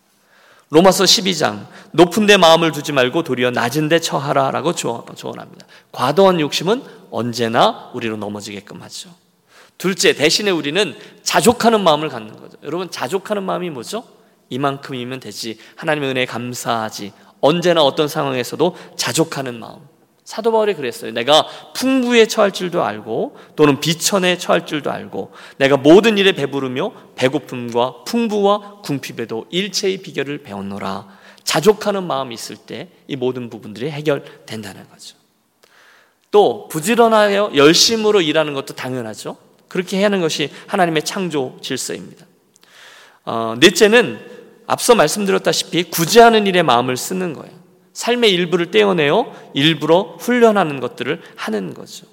로마서 0.73 1.05
12장 1.05 1.67
높은 1.91 2.25
데 2.25 2.39
마음을 2.39 2.73
두지 2.73 2.93
말고 2.93 3.25
도리어 3.25 3.51
낮은 3.51 3.91
데 3.91 3.99
처하라라고 3.99 4.73
조언합니다. 4.73 5.67
과도한 5.93 6.41
욕심은 6.41 6.83
언제나 7.11 7.91
우리로 7.93 8.17
넘어지게끔 8.17 8.81
하죠. 8.81 9.11
둘째, 9.77 10.15
대신에 10.15 10.51
우리는 10.51 10.97
자족하는 11.23 11.83
마음을 11.85 12.09
갖는 12.09 12.41
거죠. 12.41 12.57
여러분, 12.63 12.91
자족하는 12.91 13.43
마음이 13.43 13.69
뭐죠? 13.69 14.05
이만큼이면 14.49 15.21
되지. 15.21 15.59
하나님의 15.77 16.09
은혜에 16.09 16.25
감사하지. 16.25 17.13
언제나 17.43 17.83
어떤 17.83 18.09
상황에서도 18.09 18.75
자족하는 18.97 19.59
마음. 19.61 19.92
사도 20.25 20.53
바울이 20.53 20.75
그랬어요. 20.75 21.11
내가 21.13 21.47
풍부에 21.75 22.27
처할 22.27 22.53
줄도 22.53 22.83
알고 22.83 23.37
또는 23.57 23.81
비천에 23.81 24.39
처할 24.39 24.67
줄도 24.67 24.91
알고 24.91 25.33
내가 25.59 25.77
모든 25.77 26.17
일에 26.19 26.33
배부르며 26.33 26.93
배고픔과 27.17 28.05
풍부와 28.05 28.81
궁핍에도 28.83 29.47
일체의 29.51 29.99
비결을 29.99 30.43
배웠노라. 30.43 31.21
자족하는 31.45 32.07
마음이 32.07 32.35
있을 32.35 32.57
때 32.57 32.89
이 33.13 33.17
모든 33.17 33.51
부분들이 33.51 33.91
해결된다는 33.91 34.89
거죠. 34.89 35.17
또 36.31 36.67
부지런하여 36.69 37.53
열심으로 37.55 38.23
일하는 38.23 38.55
것도 38.55 38.75
당연하죠. 38.75 39.37
그렇게 39.69 40.03
하는 40.03 40.23
것이 40.23 40.51
하나님의 40.67 41.03
창조 41.03 41.59
질서입니다. 41.61 42.25
어, 43.27 43.55
넷째는 43.61 44.19
앞서 44.67 44.95
말씀드렸다시피 44.95 45.85
구제하는 45.85 46.47
일에 46.47 46.63
마음을 46.63 46.97
쓰는 46.97 47.35
거예요. 47.35 47.53
삶의 47.93 48.33
일부를 48.33 48.71
떼어내어 48.71 49.51
일부러 49.55 50.17
훈련하는 50.19 50.81
것들을 50.81 51.23
하는 51.37 51.75
거죠. 51.75 52.07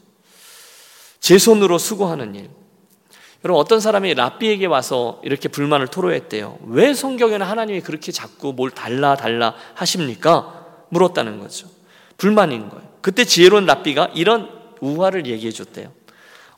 제 1.19 1.37
손으로 1.37 1.77
수고하는 1.77 2.35
일. 2.35 2.49
여러분 3.45 3.61
어떤 3.61 3.79
사람이 3.79 4.15
라비에게 4.15 4.65
와서 4.65 5.21
이렇게 5.23 5.47
불만을 5.47 5.87
토로했대요. 5.87 6.59
왜 6.65 6.93
성경에는 6.93 7.45
하나님이 7.45 7.81
그렇게 7.81 8.11
자꾸 8.11 8.51
뭘 8.53 8.69
달라 8.71 9.15
달라 9.15 9.55
하십니까? 9.75 10.65
물었다는 10.89 11.39
거죠. 11.39 11.69
불만인 12.17 12.69
거예요. 12.69 12.83
그때 13.01 13.23
지혜로운 13.23 13.65
라비가 13.65 14.11
이런 14.13 14.49
우화를 14.81 15.25
얘기해 15.25 15.51
줬대요. 15.51 15.91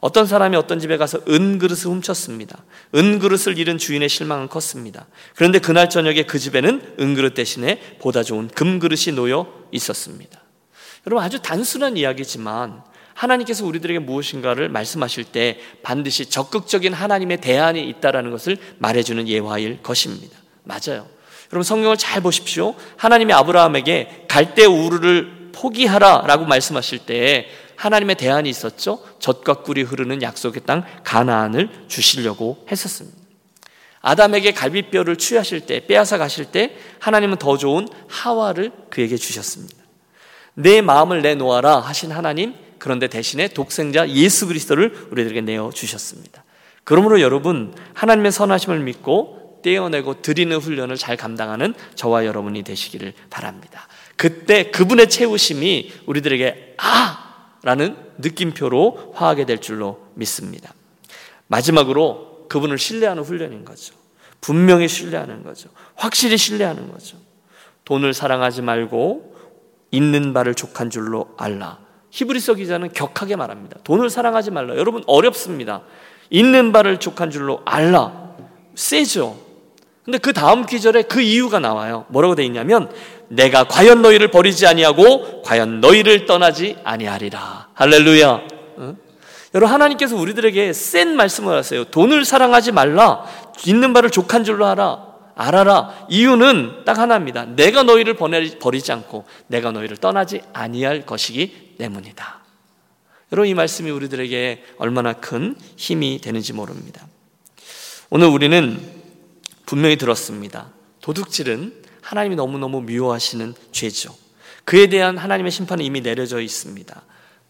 어떤 0.02 0.26
사람이 0.26 0.58
어떤 0.58 0.80
집에 0.80 0.98
가서 0.98 1.20
은 1.30 1.60
그릇을 1.60 1.92
훔쳤습니다. 1.92 2.64
은 2.96 3.20
그릇을 3.20 3.58
잃은 3.58 3.78
주인의 3.78 4.10
실망은 4.10 4.50
컸습니다. 4.50 5.06
그런데 5.36 5.60
그날 5.60 5.90
저녁에 5.90 6.24
그 6.24 6.40
집에는 6.40 6.96
은 7.00 7.14
그릇 7.14 7.36
대신에 7.36 7.80
보다 8.00 8.24
좋은 8.24 8.48
금 8.50 8.80
그릇이 8.80 9.16
놓여 9.16 9.48
있었습니다. 9.72 10.42
여러분 11.06 11.24
아주 11.24 11.40
단순한 11.42 11.98
이야기지만 11.98 12.84
하나님께서 13.14 13.64
우리들에게 13.66 14.00
무엇인가를 14.00 14.70
말씀하실 14.70 15.26
때 15.26 15.60
반드시 15.84 16.26
적극적인 16.26 16.94
하나님의 16.94 17.40
대안이 17.40 17.88
있다라는 17.88 18.32
것을 18.32 18.58
말해주는 18.80 19.28
예화일 19.28 19.84
것입니다. 19.84 20.36
맞아요. 20.64 21.08
여러분 21.52 21.64
성경을 21.64 21.98
잘 21.98 22.22
보십시오. 22.22 22.74
하나님이 22.98 23.34
아브라함에게 23.34 24.26
갈대 24.28 24.66
우르를 24.66 25.52
포기하라라고 25.54 26.46
말씀하실 26.46 27.00
때 27.00 27.48
하나님의 27.82 28.16
대안이 28.16 28.48
있었죠. 28.48 29.04
젖과 29.18 29.64
꿀이 29.64 29.82
흐르는 29.82 30.22
약속의 30.22 30.62
땅 30.68 30.84
가나안을 31.04 31.86
주시려고 31.88 32.64
했었습니다. 32.72 33.18
아담에게 34.02 34.52
갈비뼈를 34.52 35.16
취하실 35.16 35.62
때 35.62 35.88
빼앗아 35.88 36.20
가실 36.20 36.46
때 36.46 36.78
하나님은 37.00 37.38
더 37.38 37.58
좋은 37.58 37.88
하와를 38.08 38.72
그에게 38.92 39.18
주셨습니다. 39.18 39.78
내 40.54 40.82
마음을 40.82 41.24
내놓아라 41.24 41.80
하신 41.80 42.12
하나님 42.12 42.54
그런데 42.78 43.08
대신에 43.08 43.48
독생자 43.48 44.08
예수 44.10 44.48
그리스도를 44.48 45.08
우리들에게 45.12 45.42
내어 45.42 45.72
주셨습니다. 45.74 46.44
그러므로 46.84 47.20
여러분 47.20 47.74
하나님의 47.96 48.32
선하심을 48.32 48.80
믿고 48.82 49.60
떼어내고 49.64 50.22
드리는 50.22 50.56
훈련을 50.56 50.98
잘 50.98 51.18
감당하는 51.18 51.74
저와 51.96 52.28
여러분이 52.28 52.62
되시기를 52.62 53.14
바랍니다. 53.32 53.88
그때 54.18 54.70
그분의 54.70 55.10
채우심이 55.10 55.92
우리들에게 56.06 56.76
아! 56.78 57.31
라는 57.64 57.96
느낌표로 58.18 59.14
화하게 59.16 59.46
될 59.46 59.60
줄로 59.60 60.00
믿습니다. 60.16 60.74
마지막으로 61.48 62.48
그분을 62.50 62.78
신뢰하는 62.78 63.24
훈련인 63.24 63.66
거죠. 63.66 63.94
분명히 64.42 64.88
신뢰하는 64.88 65.44
거죠. 65.44 65.70
확실히 65.96 66.38
신뢰하는 66.38 66.92
거죠. 66.92 67.18
돈을 67.86 68.14
사랑하지 68.14 68.62
말고 68.62 69.36
있는 69.92 70.34
바를 70.34 70.56
족한 70.56 70.90
줄로 70.90 71.34
알라. 71.38 71.80
히브리서 72.10 72.56
기자는 72.56 72.94
격하게 72.94 73.36
말합니다. 73.36 73.80
돈을 73.84 74.10
사랑하지 74.10 74.52
말라. 74.52 74.76
여러분 74.78 75.04
어렵습니다. 75.08 75.84
있는 76.30 76.72
바를 76.72 77.00
족한 77.00 77.30
줄로 77.30 77.62
알라. 77.66 78.36
세죠. 78.76 79.38
근데 80.04 80.18
그 80.18 80.34
다음 80.34 80.66
기절에 80.66 81.04
그 81.04 81.22
이유가 81.22 81.60
나와요. 81.60 82.06
뭐라고 82.10 82.36
돼 82.36 82.44
있냐면 82.46 82.92
내가 83.32 83.64
과연 83.64 84.02
너희를 84.02 84.30
버리지 84.30 84.68
아니하고 84.68 85.42
과연 85.44 85.80
너희를 85.80 86.26
떠나지 86.26 86.76
아니하리라. 86.84 87.70
할렐루야. 87.74 88.42
응? 88.80 88.98
여러분 89.56 89.74
하나님께서 89.74 90.18
우리들에게 90.18 90.74
센 90.74 91.16
말씀을 91.16 91.56
하세요. 91.56 91.86
돈을 91.86 92.26
사랑하지 92.26 92.74
말라. 92.74 93.26
있는 93.66 93.94
바를 93.94 94.10
족한 94.10 94.44
줄로 94.44 94.66
하라. 94.66 95.08
알아라. 95.36 96.08
이유는 96.10 96.84
딱 96.86 96.98
하나입니다. 97.00 97.46
내가 97.46 97.84
너희를 97.84 98.16
버리지 98.16 98.92
않고 98.92 99.26
내가 99.48 99.72
너희를 99.72 99.98
떠나지 99.98 100.42
아니할 100.52 101.06
것이기 101.06 101.76
때문이다. 101.78 102.42
여러분 103.32 103.48
이 103.48 103.54
말씀이 103.54 103.90
우리들에게 103.92 104.64
얼마나 104.78 105.14
큰 105.14 105.56
힘이 105.78 106.20
되는지 106.20 106.52
모릅니다. 106.52 107.08
오늘 108.10 108.28
우리는 108.28 108.78
분명히 109.66 109.96
들었습니다. 109.96 110.68
도둑질은 111.02 111.81
하나님이 112.12 112.36
너무너무 112.36 112.82
미워하시는 112.82 113.54
죄죠. 113.72 114.14
그에 114.66 114.88
대한 114.88 115.18
하나님의 115.18 115.50
심판은 115.50 115.86
이미 115.86 116.02
내려져 116.02 116.42
있습니다. 116.42 117.02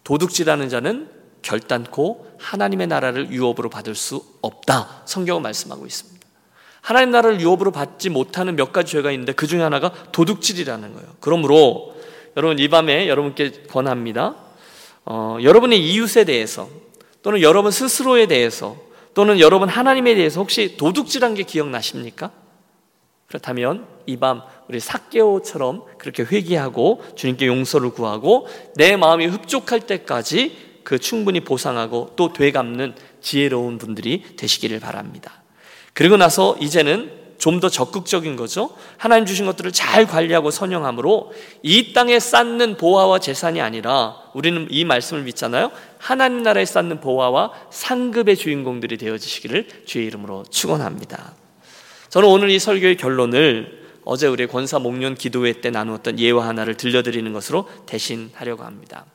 도둑질하는 0.03 0.69
자는 0.69 1.09
결단코 1.41 2.27
하나님의 2.37 2.85
나라를 2.85 3.31
유업으로 3.31 3.71
받을 3.71 3.95
수 3.95 4.23
없다. 4.43 5.01
성경은 5.05 5.41
말씀하고 5.41 5.87
있습니다. 5.87 6.27
하나님 6.79 7.09
나라를 7.09 7.41
유업으로 7.41 7.71
받지 7.71 8.11
못하는 8.11 8.55
몇 8.55 8.71
가지 8.71 8.91
죄가 8.91 9.11
있는데 9.13 9.33
그 9.33 9.47
중에 9.47 9.63
하나가 9.63 9.91
도둑질이라는 10.11 10.93
거예요. 10.93 11.09
그러므로 11.21 11.95
여러분 12.37 12.59
이 12.59 12.67
밤에 12.67 13.07
여러분께 13.07 13.63
권합니다. 13.63 14.35
어, 15.05 15.37
여러분의 15.41 15.83
이웃에 15.91 16.23
대해서 16.23 16.69
또는 17.23 17.41
여러분 17.41 17.71
스스로에 17.71 18.27
대해서 18.27 18.77
또는 19.15 19.39
여러분 19.39 19.69
하나님에 19.69 20.13
대해서 20.13 20.39
혹시 20.39 20.77
도둑질한 20.77 21.33
게 21.33 21.41
기억나십니까? 21.41 22.29
그렇다면 23.25 23.90
이 24.11 24.17
밤 24.17 24.41
우리 24.69 24.79
사개오처럼 24.79 25.83
그렇게 25.97 26.23
회개하고 26.23 27.03
주님께 27.15 27.47
용서를 27.47 27.91
구하고 27.91 28.47
내 28.75 28.95
마음이 28.95 29.25
흡족할 29.25 29.81
때까지 29.81 30.57
그 30.83 30.99
충분히 30.99 31.41
보상하고 31.41 32.11
또 32.15 32.33
되갚는 32.33 32.95
지혜로운 33.21 33.77
분들이 33.77 34.23
되시기를 34.35 34.79
바랍니다. 34.79 35.43
그리고 35.93 36.17
나서 36.17 36.55
이제는 36.59 37.21
좀 37.41 37.59
더 37.59 37.69
적극적인 37.69 38.35
거죠. 38.35 38.69
하나님 38.97 39.25
주신 39.25 39.47
것들을 39.47 39.71
잘 39.71 40.05
관리하고 40.05 40.51
선영함으로 40.51 41.31
이 41.63 41.91
땅에 41.91 42.19
쌓는 42.19 42.77
보화와 42.77 43.17
재산이 43.17 43.59
아니라 43.61 44.15
우리는 44.35 44.67
이 44.69 44.85
말씀을 44.85 45.23
믿잖아요. 45.23 45.71
하나님 45.97 46.43
나라에 46.43 46.65
쌓는 46.65 47.01
보화와 47.01 47.51
상급의 47.71 48.37
주인공들이 48.37 48.97
되어지시기를 48.97 49.67
주의 49.85 50.05
이름으로 50.05 50.43
축원합니다. 50.51 51.33
저는 52.09 52.29
오늘 52.29 52.51
이 52.51 52.59
설교의 52.59 52.97
결론을 52.97 53.80
어제 54.03 54.27
우리 54.27 54.47
권사 54.47 54.79
목련 54.79 55.15
기도회 55.15 55.61
때 55.61 55.69
나누었던 55.69 56.19
예화 56.19 56.47
하나를 56.47 56.75
들려드리는 56.75 57.31
것으로 57.33 57.69
대신하려고 57.85 58.63
합니다. 58.63 59.05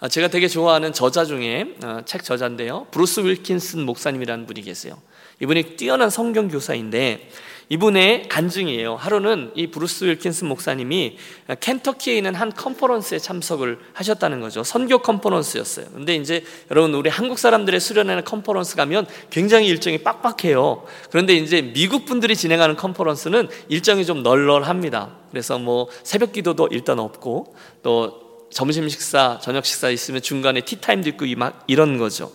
아, 0.00 0.08
제가 0.08 0.28
되게 0.28 0.46
좋아하는 0.46 0.92
저자 0.92 1.24
중에 1.24 1.74
어, 1.82 2.02
책 2.04 2.22
저자인데요. 2.22 2.86
브루스 2.92 3.20
윌킨슨 3.20 3.84
목사님이라는 3.84 4.46
분이 4.46 4.62
계세요. 4.62 4.96
이분이 5.40 5.76
뛰어난 5.76 6.10
성경 6.10 6.48
교사인데 6.48 7.28
이분의 7.70 8.28
간증이에요. 8.28 8.96
하루는 8.96 9.52
이 9.54 9.66
브루스 9.66 10.04
윌킨슨 10.04 10.48
목사님이 10.48 11.18
켄터키에 11.60 12.16
있는 12.16 12.34
한 12.34 12.50
컨퍼런스에 12.52 13.18
참석을 13.18 13.78
하셨다는 13.92 14.40
거죠. 14.40 14.64
선교 14.64 14.98
컨퍼런스였어요. 14.98 15.86
근데 15.92 16.16
이제 16.16 16.44
여러분 16.70 16.94
우리 16.94 17.10
한국 17.10 17.38
사람들의 17.38 17.78
수련하는 17.78 18.24
컨퍼런스 18.24 18.76
가면 18.76 19.06
굉장히 19.30 19.66
일정이 19.68 19.98
빡빡해요. 19.98 20.84
그런데 21.10 21.34
이제 21.34 21.60
미국 21.60 22.06
분들이 22.06 22.34
진행하는 22.34 22.74
컨퍼런스는 22.76 23.48
일정이 23.68 24.06
좀 24.06 24.22
널널합니다. 24.22 25.10
그래서 25.30 25.58
뭐 25.58 25.88
새벽 26.04 26.32
기도도 26.32 26.68
일단 26.70 26.98
없고 26.98 27.54
또 27.82 28.46
점심 28.50 28.88
식사, 28.88 29.38
저녁 29.42 29.66
식사 29.66 29.90
있으면 29.90 30.22
중간에 30.22 30.62
티타임도 30.62 31.10
있고 31.10 31.26
이런 31.66 31.98
거죠. 31.98 32.32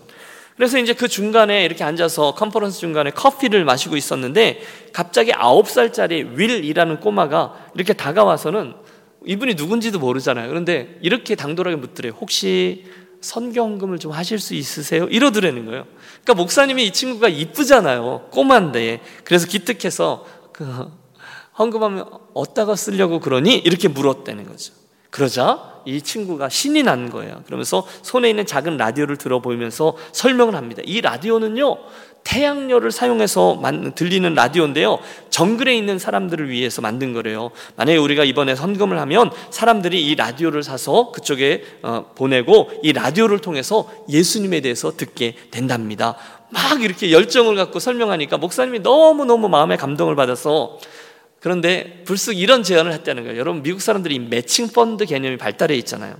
그래서 0.55 0.77
이제 0.77 0.93
그 0.93 1.07
중간에 1.07 1.65
이렇게 1.65 1.83
앉아서 1.83 2.35
컨퍼런스 2.35 2.79
중간에 2.79 3.09
커피를 3.11 3.65
마시고 3.65 3.97
있었는데 3.97 4.61
갑자기 4.93 5.33
아홉 5.33 5.69
살짜리 5.69 6.23
윌이라는 6.35 6.99
꼬마가 6.99 7.55
이렇게 7.75 7.93
다가와서는 7.93 8.75
이분이 9.25 9.55
누군지도 9.55 9.99
모르잖아요. 9.99 10.49
그런데 10.49 10.97
이렇게 11.01 11.35
당돌하게 11.35 11.77
묻더래요. 11.77 12.13
혹시 12.19 12.85
선경금을 13.21 13.99
좀 13.99 14.11
하실 14.11 14.37
수 14.37 14.53
있으세요? 14.53 15.05
이러더라는 15.05 15.65
거예요. 15.65 15.85
그러니까 16.23 16.33
목사님이 16.35 16.85
이 16.87 16.91
친구가 16.91 17.29
이쁘잖아요. 17.29 18.27
꼬마인데. 18.31 18.99
그래서 19.23 19.47
기특해서 19.47 20.25
그 20.51 20.91
헌금하면 21.57 22.05
어디다가 22.33 22.75
쓰려고 22.75 23.19
그러니? 23.19 23.55
이렇게 23.55 23.87
물었다는 23.87 24.47
거죠. 24.47 24.73
그러자 25.09 25.72
이 25.85 26.01
친구가 26.01 26.49
신이 26.49 26.83
난 26.83 27.09
거예요. 27.09 27.43
그러면서 27.45 27.85
손에 28.01 28.29
있는 28.29 28.45
작은 28.45 28.77
라디오를 28.77 29.17
들어보면서 29.17 29.95
설명을 30.11 30.55
합니다. 30.55 30.81
이 30.85 31.01
라디오는요, 31.01 31.77
태양열을 32.23 32.91
사용해서 32.91 33.61
들리는 33.95 34.33
라디오인데요. 34.33 34.99
정글에 35.29 35.75
있는 35.75 35.99
사람들을 35.99 36.49
위해서 36.49 36.81
만든 36.81 37.13
거래요. 37.13 37.51
만약에 37.75 37.97
우리가 37.97 38.23
이번에 38.23 38.55
선금을 38.55 38.97
하면 38.99 39.31
사람들이 39.49 40.05
이 40.05 40.15
라디오를 40.15 40.63
사서 40.63 41.11
그쪽에 41.11 41.63
어, 41.81 42.05
보내고 42.15 42.71
이 42.81 42.93
라디오를 42.93 43.39
통해서 43.39 43.89
예수님에 44.09 44.61
대해서 44.61 44.95
듣게 44.95 45.35
된답니다. 45.51 46.15
막 46.49 46.81
이렇게 46.81 47.11
열정을 47.11 47.55
갖고 47.55 47.79
설명하니까 47.79 48.37
목사님이 48.37 48.79
너무너무 48.79 49.49
마음에 49.49 49.75
감동을 49.75 50.15
받아서 50.15 50.77
그런데 51.43 52.03
불쑥 52.05 52.37
이런 52.37 52.63
제안을 52.63 52.93
했다는 52.93 53.23
거예요. 53.25 53.37
여러분 53.37 53.63
미국 53.63 53.81
사람들이 53.81 54.17
매칭 54.17 54.69
펀드 54.69 55.05
개념이 55.05 55.35
발달해 55.35 55.75
있잖아요. 55.75 56.15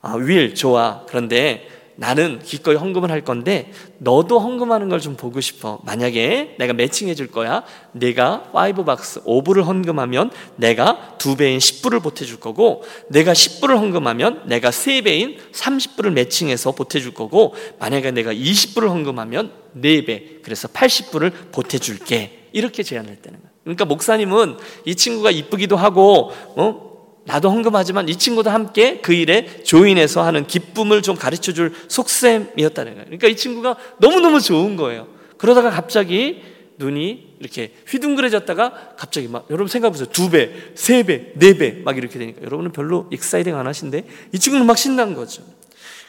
아, 0.00 0.14
윌 0.14 0.54
좋아. 0.54 1.04
그런데 1.08 1.66
나는 1.96 2.38
기꺼이 2.38 2.76
헌금을 2.76 3.10
할 3.10 3.22
건데 3.22 3.72
너도 3.98 4.38
헌금하는 4.38 4.88
걸 4.88 5.00
좀 5.00 5.16
보고 5.16 5.40
싶어. 5.40 5.80
만약에 5.82 6.54
내가 6.60 6.72
매칭해 6.72 7.16
줄 7.16 7.32
거야. 7.32 7.64
내가 7.90 8.48
5박스 8.52 9.24
5불을 9.24 9.64
헌금하면 9.64 10.30
내가 10.54 11.16
2배인 11.18 11.58
10불을 11.58 12.00
보태 12.00 12.24
줄 12.24 12.38
거고 12.38 12.84
내가 13.10 13.32
10불을 13.32 13.76
헌금하면 13.76 14.42
내가 14.46 14.70
3배인 14.70 15.36
30불을 15.50 16.12
매칭해서 16.12 16.70
보태 16.72 17.00
줄 17.00 17.12
거고 17.12 17.56
만약에 17.80 18.12
내가 18.12 18.32
20불을 18.32 18.86
헌금하면 18.88 19.50
4배 19.76 20.42
그래서 20.44 20.68
80불을 20.68 21.50
보태 21.50 21.78
줄게. 21.78 22.48
이렇게 22.52 22.84
제안을 22.84 23.10
했다는 23.10 23.40
거예요. 23.40 23.53
그러니까 23.64 23.84
목사님은 23.86 24.56
이 24.84 24.94
친구가 24.94 25.30
이쁘기도 25.30 25.76
하고, 25.76 26.30
어? 26.56 26.94
나도 27.26 27.50
헌금하지만 27.50 28.08
이 28.10 28.16
친구도 28.16 28.50
함께 28.50 29.00
그 29.00 29.14
일에 29.14 29.62
join해서 29.62 30.22
하는 30.22 30.46
기쁨을 30.46 31.00
좀 31.00 31.16
가르쳐 31.16 31.52
줄 31.52 31.72
속셈이었다는 31.88 32.92
거예요. 32.92 33.04
그러니까 33.06 33.28
이 33.28 33.36
친구가 33.36 33.76
너무너무 33.98 34.40
좋은 34.42 34.76
거예요. 34.76 35.06
그러다가 35.38 35.70
갑자기 35.70 36.42
눈이 36.76 37.36
이렇게 37.40 37.72
휘둥그레졌다가 37.88 38.94
갑자기 38.98 39.28
막 39.28 39.46
여러분 39.48 39.68
생각해 39.68 39.90
보세요. 39.92 40.08
두 40.12 40.28
배, 40.28 40.50
세 40.74 41.02
배, 41.02 41.32
네 41.36 41.54
배 41.56 41.82
막 41.82 41.96
이렇게 41.96 42.18
되니까 42.18 42.42
여러분은 42.42 42.72
별로 42.72 43.06
exciting 43.10 43.56
안 43.56 43.66
하신데 43.66 44.04
이 44.32 44.38
친구는 44.38 44.66
막 44.66 44.76
신난 44.76 45.14
거죠. 45.14 45.42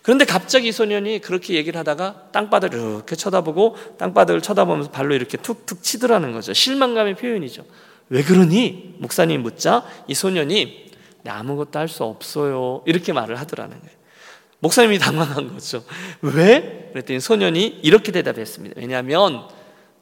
그런데 0.06 0.24
갑자기 0.24 0.68
이 0.68 0.72
소년이 0.72 1.20
그렇게 1.22 1.56
얘기를 1.56 1.80
하다가 1.80 2.28
땅바닥을 2.32 2.78
이렇게 2.78 3.16
쳐다보고 3.16 3.76
땅바닥을 3.98 4.40
쳐다보면서 4.40 4.92
발로 4.92 5.16
이렇게 5.16 5.36
툭툭 5.36 5.82
치더라는 5.82 6.32
거죠. 6.32 6.54
실망감의 6.54 7.16
표현이죠. 7.16 7.66
왜 8.10 8.22
그러니? 8.22 8.98
목사님 9.00 9.42
묻자 9.42 9.84
이 10.08 10.14
소년이 10.14 10.92
나 11.24 11.40
아무것도 11.40 11.80
할 11.80 11.88
수 11.88 12.04
없어요. 12.04 12.84
이렇게 12.86 13.14
말을 13.14 13.40
하더라는 13.40 13.80
거예요. 13.80 13.96
목사님이 14.60 15.00
당황한 15.00 15.52
거죠. 15.52 15.84
왜? 16.22 16.92
그랬더니 16.94 17.20
소년이 17.20 17.80
이렇게 17.82 18.12
대답했습니다. 18.12 18.76
왜냐하면 18.78 19.48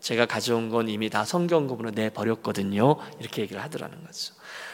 제가 0.01 0.25
가져온 0.25 0.67
건 0.67 0.89
이미 0.89 1.09
다 1.09 1.23
성경금으로 1.23 1.91
내버렸거든요. 1.91 2.97
이렇게 3.21 3.41
얘기를 3.41 3.63
하더라는 3.63 4.03
거죠. 4.03 4.33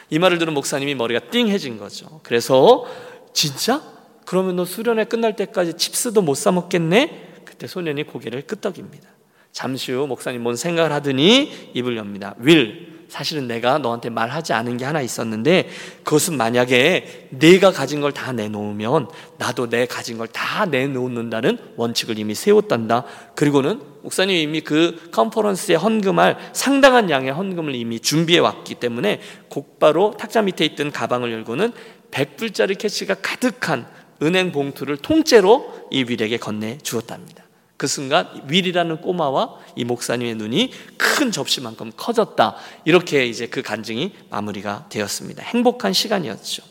이 0.09 0.17
말을 0.17 0.39
들은 0.39 0.55
목사님이 0.55 0.95
머리가 0.95 1.30
띵해진 1.30 1.77
거죠. 1.77 2.19
그래서 2.23 2.88
진짜? 3.32 3.99
그러면 4.30 4.57
너 4.57 4.63
수련회 4.63 5.05
끝날 5.05 5.36
때까지 5.36 5.73
칩스도 5.73 6.21
못 6.21 6.36
사 6.36 6.51
먹겠네? 6.51 7.41
그때 7.45 7.65
소년이 7.65 8.03
고개를 8.03 8.43
끄덕입니다. 8.43 9.09
잠시 9.51 9.91
후 9.91 10.05
목사님 10.05 10.43
뭔 10.43 10.55
생각을 10.55 10.91
하더니 10.91 11.71
입을 11.73 11.97
엽니다. 11.97 12.36
윌, 12.38 13.07
사실은 13.09 13.47
내가 13.47 13.80
너한테 13.80 14.11
말하지 14.11 14.53
않은 14.53 14.77
게 14.77 14.86
하나 14.86 15.01
있었는데 15.01 15.67
그것은 16.03 16.38
만약에 16.38 17.30
내가 17.32 17.71
가진 17.71 18.01
걸 18.01 18.11
다 18.11 18.32
내놓으면 18.32 19.07
나도 19.39 19.67
내 19.67 19.88
가진 19.88 20.19
걸 20.19 20.27
다 20.27 20.67
내놓는다는 20.67 21.57
원칙을 21.75 22.19
이미 22.19 22.36
세웠단다. 22.36 23.05
그리고는 23.34 23.82
목사님이 24.03 24.43
이미 24.43 24.61
그 24.61 25.09
컨퍼런스에 25.11 25.73
헌금할 25.73 26.38
상당한 26.53 27.09
양의 27.09 27.32
헌금을 27.32 27.73
이미 27.73 27.99
준비해 27.99 28.38
왔기 28.38 28.75
때문에 28.75 29.21
곧바로 29.49 30.13
탁자 30.19 30.43
밑에 30.43 30.65
있던 30.65 30.91
가방을 30.91 31.32
열고는 31.32 31.73
100불짜리 32.11 32.77
캐시가 32.77 33.15
가득한 33.15 33.97
은행 34.22 34.51
봉투를 34.51 34.97
통째로 34.97 35.88
이 35.91 36.03
윌에게 36.03 36.38
건네 36.38 36.80
주었답니다. 36.84 37.43
그 37.78 37.88
순간 37.88 38.28
윌이라는 38.49 38.99
꼬마와 39.01 39.57
이 39.76 39.86
목사님의 39.86 40.36
눈이 40.36 40.72
큰 40.97 41.32
접시만큼 41.32 41.93
커졌다. 41.95 42.55
이렇게 42.84 43.26
이제 43.26 43.47
그 43.47 43.61
간증이 43.61 44.13
마무리가 44.30 44.88
되었습니다. 44.89 45.43
행복한 45.43 45.93
시간이었죠. 45.93 46.63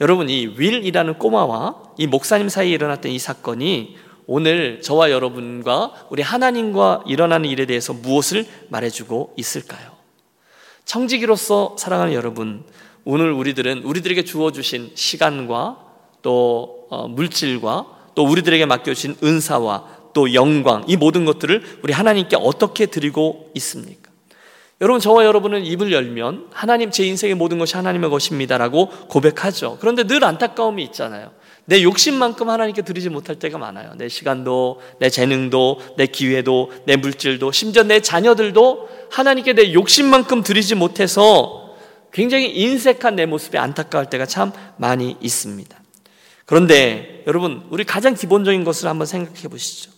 여러분 0.00 0.30
이 0.30 0.46
윌이라는 0.56 1.18
꼬마와 1.18 1.82
이 1.98 2.06
목사님 2.06 2.48
사이에 2.48 2.72
일어났던 2.72 3.12
이 3.12 3.18
사건이 3.18 3.96
오늘 4.26 4.80
저와 4.82 5.10
여러분과 5.10 6.06
우리 6.10 6.22
하나님과 6.22 7.04
일어나는 7.06 7.48
일에 7.48 7.66
대해서 7.66 7.92
무엇을 7.92 8.46
말해주고 8.68 9.34
있을까요? 9.36 9.92
청지기로서 10.84 11.76
사랑하는 11.78 12.12
여러분, 12.12 12.64
오늘 13.04 13.30
우리들은 13.32 13.82
우리들에게 13.84 14.24
주어주신 14.24 14.92
시간과 14.94 15.85
또 16.26 16.88
어, 16.90 17.06
물질과 17.06 17.86
또 18.16 18.24
우리들에게 18.24 18.66
맡겨주신 18.66 19.18
은사와 19.22 19.84
또 20.12 20.34
영광 20.34 20.82
이 20.88 20.96
모든 20.96 21.24
것들을 21.24 21.80
우리 21.84 21.92
하나님께 21.92 22.34
어떻게 22.40 22.86
드리고 22.86 23.52
있습니까? 23.54 24.10
여러분 24.80 25.00
저와 25.00 25.24
여러분은 25.24 25.64
입을 25.64 25.92
열면 25.92 26.48
하나님 26.50 26.90
제 26.90 27.06
인생의 27.06 27.36
모든 27.36 27.58
것이 27.60 27.76
하나님의 27.76 28.10
것입니다라고 28.10 28.88
고백하죠. 29.08 29.78
그런데 29.80 30.02
늘 30.02 30.24
안타까움이 30.24 30.82
있잖아요. 30.86 31.30
내 31.64 31.84
욕심만큼 31.84 32.50
하나님께 32.50 32.82
드리지 32.82 33.08
못할 33.08 33.36
때가 33.36 33.56
많아요. 33.58 33.92
내 33.96 34.08
시간도, 34.08 34.80
내 34.98 35.08
재능도, 35.08 35.80
내 35.96 36.06
기회도, 36.06 36.72
내 36.86 36.96
물질도, 36.96 37.52
심지어 37.52 37.84
내 37.84 38.00
자녀들도 38.00 38.88
하나님께 39.12 39.52
내 39.52 39.72
욕심만큼 39.72 40.42
드리지 40.42 40.74
못해서 40.74 41.76
굉장히 42.12 42.50
인색한 42.50 43.14
내 43.14 43.26
모습에 43.26 43.58
안타까울 43.58 44.06
때가 44.06 44.26
참 44.26 44.50
많이 44.76 45.16
있습니다. 45.20 45.85
그런데 46.46 47.24
여러분, 47.26 47.66
우리 47.70 47.84
가장 47.84 48.14
기본적인 48.14 48.64
것을 48.64 48.88
한번 48.88 49.06
생각해 49.06 49.48
보시죠. 49.48 49.90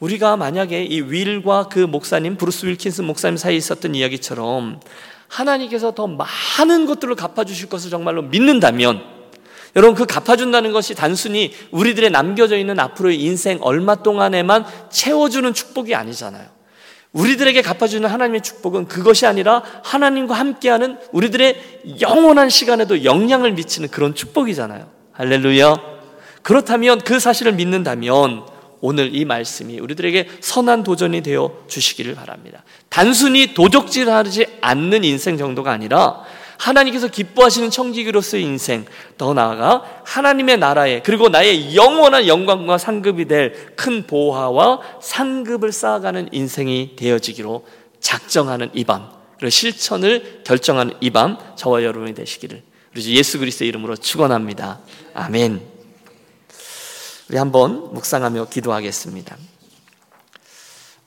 우리가 0.00 0.36
만약에 0.36 0.84
이 0.84 1.00
윌과 1.00 1.68
그 1.68 1.78
목사님, 1.78 2.36
브루스 2.36 2.66
윌킨스 2.66 3.02
목사님 3.02 3.38
사이에 3.38 3.56
있었던 3.56 3.94
이야기처럼 3.94 4.80
하나님께서 5.28 5.92
더 5.92 6.06
많은 6.06 6.86
것들을 6.86 7.14
갚아주실 7.14 7.68
것을 7.68 7.90
정말로 7.90 8.22
믿는다면 8.22 9.02
여러분 9.76 9.96
그 9.96 10.06
갚아준다는 10.06 10.72
것이 10.72 10.94
단순히 10.94 11.52
우리들의 11.70 12.10
남겨져 12.10 12.56
있는 12.56 12.78
앞으로의 12.78 13.20
인생 13.20 13.58
얼마 13.62 13.96
동안에만 13.96 14.66
채워주는 14.90 15.52
축복이 15.52 15.94
아니잖아요. 15.94 16.46
우리들에게 17.12 17.62
갚아주는 17.62 18.08
하나님의 18.08 18.42
축복은 18.42 18.88
그것이 18.88 19.26
아니라 19.26 19.62
하나님과 19.84 20.34
함께하는 20.34 20.98
우리들의 21.12 22.00
영원한 22.00 22.50
시간에도 22.50 23.04
영향을 23.04 23.52
미치는 23.52 23.88
그런 23.88 24.14
축복이잖아요. 24.14 24.90
할렐루야. 25.12 25.93
그렇다면 26.44 27.00
그 27.00 27.18
사실을 27.18 27.52
믿는다면 27.54 28.44
오늘 28.80 29.16
이 29.16 29.24
말씀이 29.24 29.80
우리들에게 29.80 30.28
선한 30.40 30.84
도전이 30.84 31.22
되어 31.22 31.64
주시기를 31.68 32.14
바랍니다. 32.14 32.62
단순히 32.90 33.54
도적질 33.54 34.10
하지 34.10 34.46
않는 34.60 35.04
인생 35.04 35.38
정도가 35.38 35.72
아니라 35.72 36.22
하나님께서 36.58 37.08
기뻐하시는 37.08 37.70
청지기로서의 37.70 38.44
인생, 38.44 38.84
더 39.16 39.32
나아가 39.32 39.82
하나님의 40.04 40.58
나라에 40.58 41.00
그리고 41.02 41.28
나의 41.28 41.74
영원한 41.74 42.26
영광과 42.26 42.78
상급이 42.78 43.26
될 43.26 43.74
큰 43.74 44.06
보화와 44.06 44.80
상급을 45.02 45.72
쌓아가는 45.72 46.28
인생이 46.30 46.94
되어지기로 46.96 47.66
작정하는 48.00 48.70
이 48.74 48.84
밤, 48.84 49.08
그리고 49.38 49.50
실천을 49.50 50.42
결정하는 50.44 50.94
이 51.00 51.10
밤, 51.10 51.38
저와 51.56 51.82
여러분이 51.82 52.14
되시기를 52.14 52.62
우리 52.94 53.16
예수 53.16 53.38
그리스도의 53.38 53.68
이름으로 53.70 53.96
축원합니다. 53.96 54.78
아멘. 55.14 55.73
우리 57.28 57.38
한번 57.38 57.94
묵상하며 57.94 58.48
기도하겠습니다. 58.50 59.36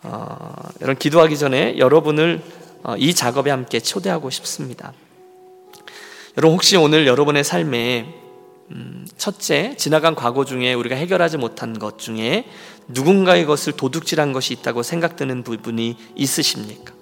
어, 0.04 0.56
여러분 0.82 0.98
기도하기 0.98 1.38
전에 1.38 1.78
여러분을 1.78 2.42
어, 2.84 2.96
이 2.98 3.14
작업에 3.14 3.52
함께 3.52 3.80
초대하고 3.80 4.30
싶습니다. 4.32 4.94
여러분 6.38 6.56
혹시 6.56 6.76
오늘 6.76 7.06
여러분의 7.06 7.44
삶에 7.44 8.16
음, 8.72 9.08
첫째 9.18 9.76
지나간 9.78 10.16
과거 10.16 10.44
중에 10.44 10.74
우리가 10.74 10.96
해결하지 10.96 11.38
못한 11.38 11.78
것 11.78 12.00
중에 12.00 12.46
누군가의 12.88 13.46
것을 13.46 13.74
도둑질한 13.74 14.34
것이 14.34 14.54
있다고 14.54 14.82
생각되는 14.82 15.44
부분이 15.44 15.98
있으십니까? 16.16 16.94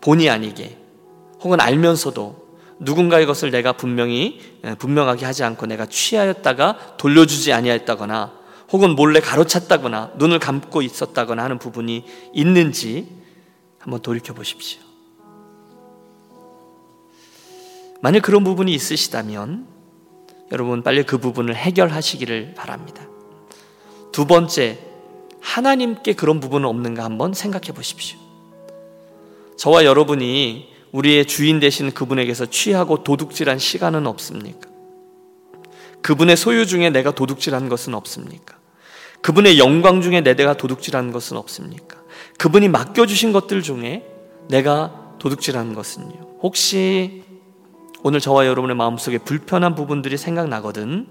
본의 0.00 0.30
아니게 0.30 0.78
혹은 1.42 1.60
알면서도 1.60 2.41
누군가의 2.82 3.26
것을 3.26 3.50
내가 3.50 3.72
분명히 3.72 4.40
분명하게 4.78 5.24
하지 5.24 5.44
않고 5.44 5.66
내가 5.66 5.86
취하였다가 5.86 6.96
돌려주지 6.96 7.52
아니하였다거나 7.52 8.32
혹은 8.72 8.90
몰래 8.96 9.20
가로찼다거나 9.20 10.12
눈을 10.16 10.38
감고 10.38 10.82
있었다거나 10.82 11.44
하는 11.44 11.58
부분이 11.58 12.04
있는지 12.32 13.08
한번 13.78 14.00
돌이켜 14.00 14.34
보십시오. 14.34 14.80
만약 18.00 18.22
그런 18.22 18.42
부분이 18.42 18.74
있으시다면 18.74 19.66
여러분 20.50 20.82
빨리 20.82 21.04
그 21.04 21.18
부분을 21.18 21.54
해결하시기를 21.54 22.54
바랍니다. 22.54 23.06
두 24.10 24.26
번째, 24.26 24.78
하나님께 25.40 26.14
그런 26.14 26.40
부분은 26.40 26.68
없는가 26.68 27.04
한번 27.04 27.32
생각해 27.32 27.72
보십시오. 27.72 28.18
저와 29.56 29.84
여러분이 29.84 30.71
우리의 30.92 31.26
주인 31.26 31.58
되신 31.58 31.92
그분에게서 31.92 32.46
취하고 32.46 33.02
도둑질한 33.02 33.58
시간은 33.58 34.06
없습니까? 34.06 34.70
그분의 36.02 36.36
소유 36.36 36.66
중에 36.66 36.90
내가 36.90 37.12
도둑질한 37.12 37.68
것은 37.68 37.94
없습니까? 37.94 38.56
그분의 39.22 39.58
영광 39.58 40.02
중에 40.02 40.20
내가 40.20 40.56
도둑질한 40.56 41.12
것은 41.12 41.36
없습니까? 41.36 42.02
그분이 42.38 42.68
맡겨주신 42.68 43.32
것들 43.32 43.62
중에 43.62 44.04
내가 44.48 45.14
도둑질한 45.18 45.74
것은요. 45.74 46.38
혹시 46.42 47.22
오늘 48.02 48.18
저와 48.18 48.46
여러분의 48.46 48.76
마음속에 48.76 49.18
불편한 49.18 49.76
부분들이 49.76 50.16
생각나거든. 50.16 51.06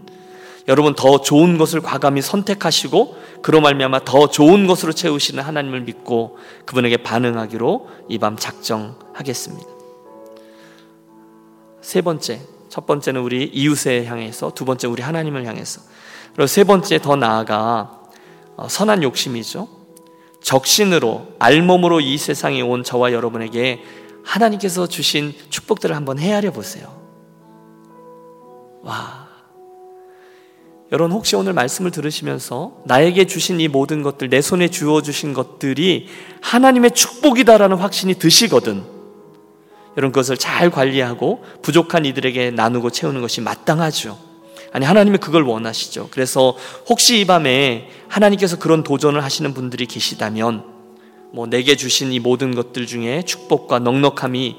여러분 0.68 0.94
더 0.96 1.22
좋은 1.22 1.58
것을 1.58 1.82
과감히 1.82 2.22
선택하시고 2.22 3.18
그로 3.42 3.62
말미암아 3.62 4.06
더 4.06 4.28
좋은 4.28 4.68
것으로 4.68 4.94
채우시는 4.94 5.44
하나님을 5.44 5.82
믿고 5.82 6.38
그분에게 6.66 6.98
반응하기로 6.98 7.90
이 8.10 8.18
밤 8.20 8.38
작정하겠습니다. 8.38 9.68
세 11.82 12.02
번째, 12.02 12.42
첫 12.70 12.86
번째는 12.86 13.22
우리 13.22 13.46
이웃에 13.46 14.06
향해서, 14.06 14.54
두 14.54 14.66
번째 14.66 14.88
우리 14.88 15.02
하나님을 15.02 15.46
향해서, 15.48 15.82
그리고 16.34 16.48
세 16.48 16.64
번째 16.64 17.00
더 17.00 17.16
나아가 17.16 18.00
어, 18.56 18.68
선한 18.68 19.02
욕심이죠. 19.04 19.68
적신으로 20.42 21.28
알몸으로 21.40 22.00
이 22.02 22.18
세상에 22.18 22.62
온 22.62 22.84
저와 22.84 23.12
여러분에게 23.14 23.82
하나님께서 24.24 24.88
주신 24.88 25.34
축복들을 25.50 25.96
한번 25.96 26.20
헤아려 26.20 26.52
보세요. 26.52 27.02
와. 28.84 29.21
여러분 30.92 31.14
혹시 31.16 31.38
오늘 31.38 31.54
말씀을 31.54 31.90
들으시면서 31.92 32.74
나에게 32.86 33.26
주신 33.26 33.62
이 33.62 33.70
모든 33.70 34.02
것들 34.02 34.30
내 34.30 34.42
손에 34.42 34.68
주어 34.68 35.02
주신 35.02 35.34
것들이 35.34 36.08
하나님의 36.42 36.92
축복이다라는 36.92 37.78
확신이 37.78 38.16
드시거든. 38.16 38.84
여러분 39.96 40.12
그것을 40.12 40.36
잘 40.38 40.70
관리하고 40.70 41.46
부족한 41.62 42.06
이들에게 42.06 42.52
나누고 42.52 42.90
채우는 42.90 43.22
것이 43.22 43.40
마땅하죠. 43.40 44.18
아니 44.74 44.86
하나님이 44.86 45.18
그걸 45.20 45.44
원하시죠. 45.44 46.10
그래서 46.12 46.58
혹시 46.90 47.22
이 47.22 47.26
밤에 47.26 47.90
하나님께서 48.10 48.60
그런 48.60 48.84
도전을 48.84 49.24
하시는 49.24 49.54
분들이 49.54 49.86
계시다면 49.86 50.66
뭐 51.34 51.48
내게 51.48 51.78
주신 51.78 52.12
이 52.12 52.20
모든 52.20 52.54
것들 52.54 52.86
중에 52.86 53.24
축복과 53.24 53.80
넉넉함이 53.80 54.58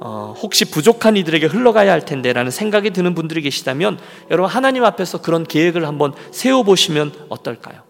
어, 0.00 0.34
혹시 0.40 0.64
부족한 0.64 1.16
이들에게 1.16 1.46
흘러가야 1.46 1.90
할 1.90 2.04
텐데라는 2.04 2.50
생각이 2.50 2.90
드는 2.90 3.14
분들이 3.14 3.42
계시다면 3.42 3.98
여러분 4.30 4.50
하나님 4.50 4.84
앞에서 4.84 5.20
그런 5.20 5.44
계획을 5.44 5.86
한번 5.86 6.14
세워 6.30 6.62
보시면 6.62 7.12
어떨까요? 7.28 7.82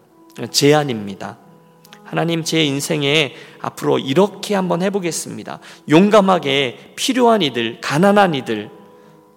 제안입니다. 0.51 1.39
하나님 2.05 2.43
제 2.43 2.65
인생에 2.65 3.35
앞으로 3.61 3.99
이렇게 3.99 4.55
한번 4.55 4.81
해보겠습니다. 4.81 5.61
용감하게 5.91 6.95
필요한 6.97 7.43
이들, 7.43 7.81
가난한 7.83 8.35
이들, 8.35 8.71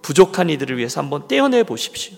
부족한 0.00 0.48
이들을 0.48 0.78
위해서 0.78 1.00
한번 1.00 1.28
떼어내 1.28 1.64
보십시오. 1.64 2.16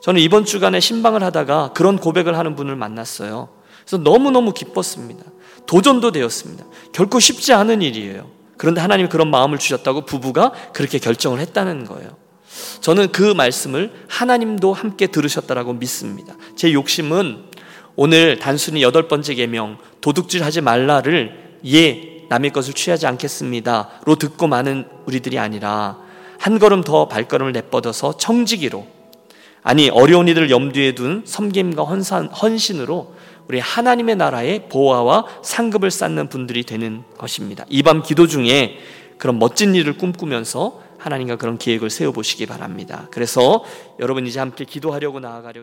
저는 0.00 0.20
이번 0.20 0.44
주간에 0.44 0.78
신방을 0.78 1.22
하다가 1.24 1.72
그런 1.72 1.98
고백을 1.98 2.38
하는 2.38 2.54
분을 2.54 2.76
만났어요. 2.76 3.48
그래서 3.80 3.98
너무너무 3.98 4.52
기뻤습니다. 4.52 5.24
도전도 5.66 6.12
되었습니다. 6.12 6.64
결코 6.92 7.18
쉽지 7.18 7.52
않은 7.52 7.82
일이에요. 7.82 8.41
그런데 8.62 8.80
하나님이 8.80 9.08
그런 9.08 9.28
마음을 9.28 9.58
주셨다고 9.58 10.02
부부가 10.02 10.52
그렇게 10.72 11.00
결정을 11.00 11.40
했다는 11.40 11.84
거예요. 11.84 12.10
저는 12.80 13.10
그 13.10 13.34
말씀을 13.34 13.92
하나님도 14.06 14.72
함께 14.72 15.08
들으셨다라고 15.08 15.72
믿습니다. 15.72 16.36
제 16.54 16.72
욕심은 16.72 17.46
오늘 17.96 18.38
단순히 18.38 18.80
여덟 18.84 19.08
번째 19.08 19.34
계명 19.34 19.78
도둑질 20.00 20.44
하지 20.44 20.60
말라를 20.60 21.56
예 21.66 22.24
남의 22.28 22.52
것을 22.52 22.72
취하지 22.74 23.08
않겠습니다로 23.08 24.14
듣고 24.14 24.46
많은 24.46 24.86
우리들이 25.06 25.40
아니라 25.40 25.98
한 26.38 26.60
걸음 26.60 26.84
더 26.84 27.08
발걸음을 27.08 27.50
내뻗어서 27.50 28.16
청지기로 28.16 28.86
아니 29.64 29.90
어려운 29.90 30.28
이들을 30.28 30.50
염두에 30.50 30.94
둔 30.94 31.24
섬김과 31.26 31.82
헌신으로 31.82 33.12
우리 33.52 33.58
하나님의 33.60 34.16
나라의 34.16 34.70
보화와 34.70 35.26
상급을 35.42 35.90
쌓는 35.90 36.30
분들이 36.30 36.64
되는 36.64 37.02
것입니다. 37.18 37.66
이 37.68 37.82
밤 37.82 38.02
기도 38.02 38.26
중에 38.26 38.78
그런 39.18 39.38
멋진 39.38 39.74
일을 39.74 39.98
꿈꾸면서 39.98 40.80
하나님과 40.96 41.36
그런 41.36 41.58
계획을 41.58 41.90
세워보시기 41.90 42.46
바랍니다. 42.46 43.08
그래서 43.10 43.62
여러분 44.00 44.26
이제 44.26 44.38
함께 44.38 44.64
기도하려고 44.64 45.20
나아가려 45.20 45.60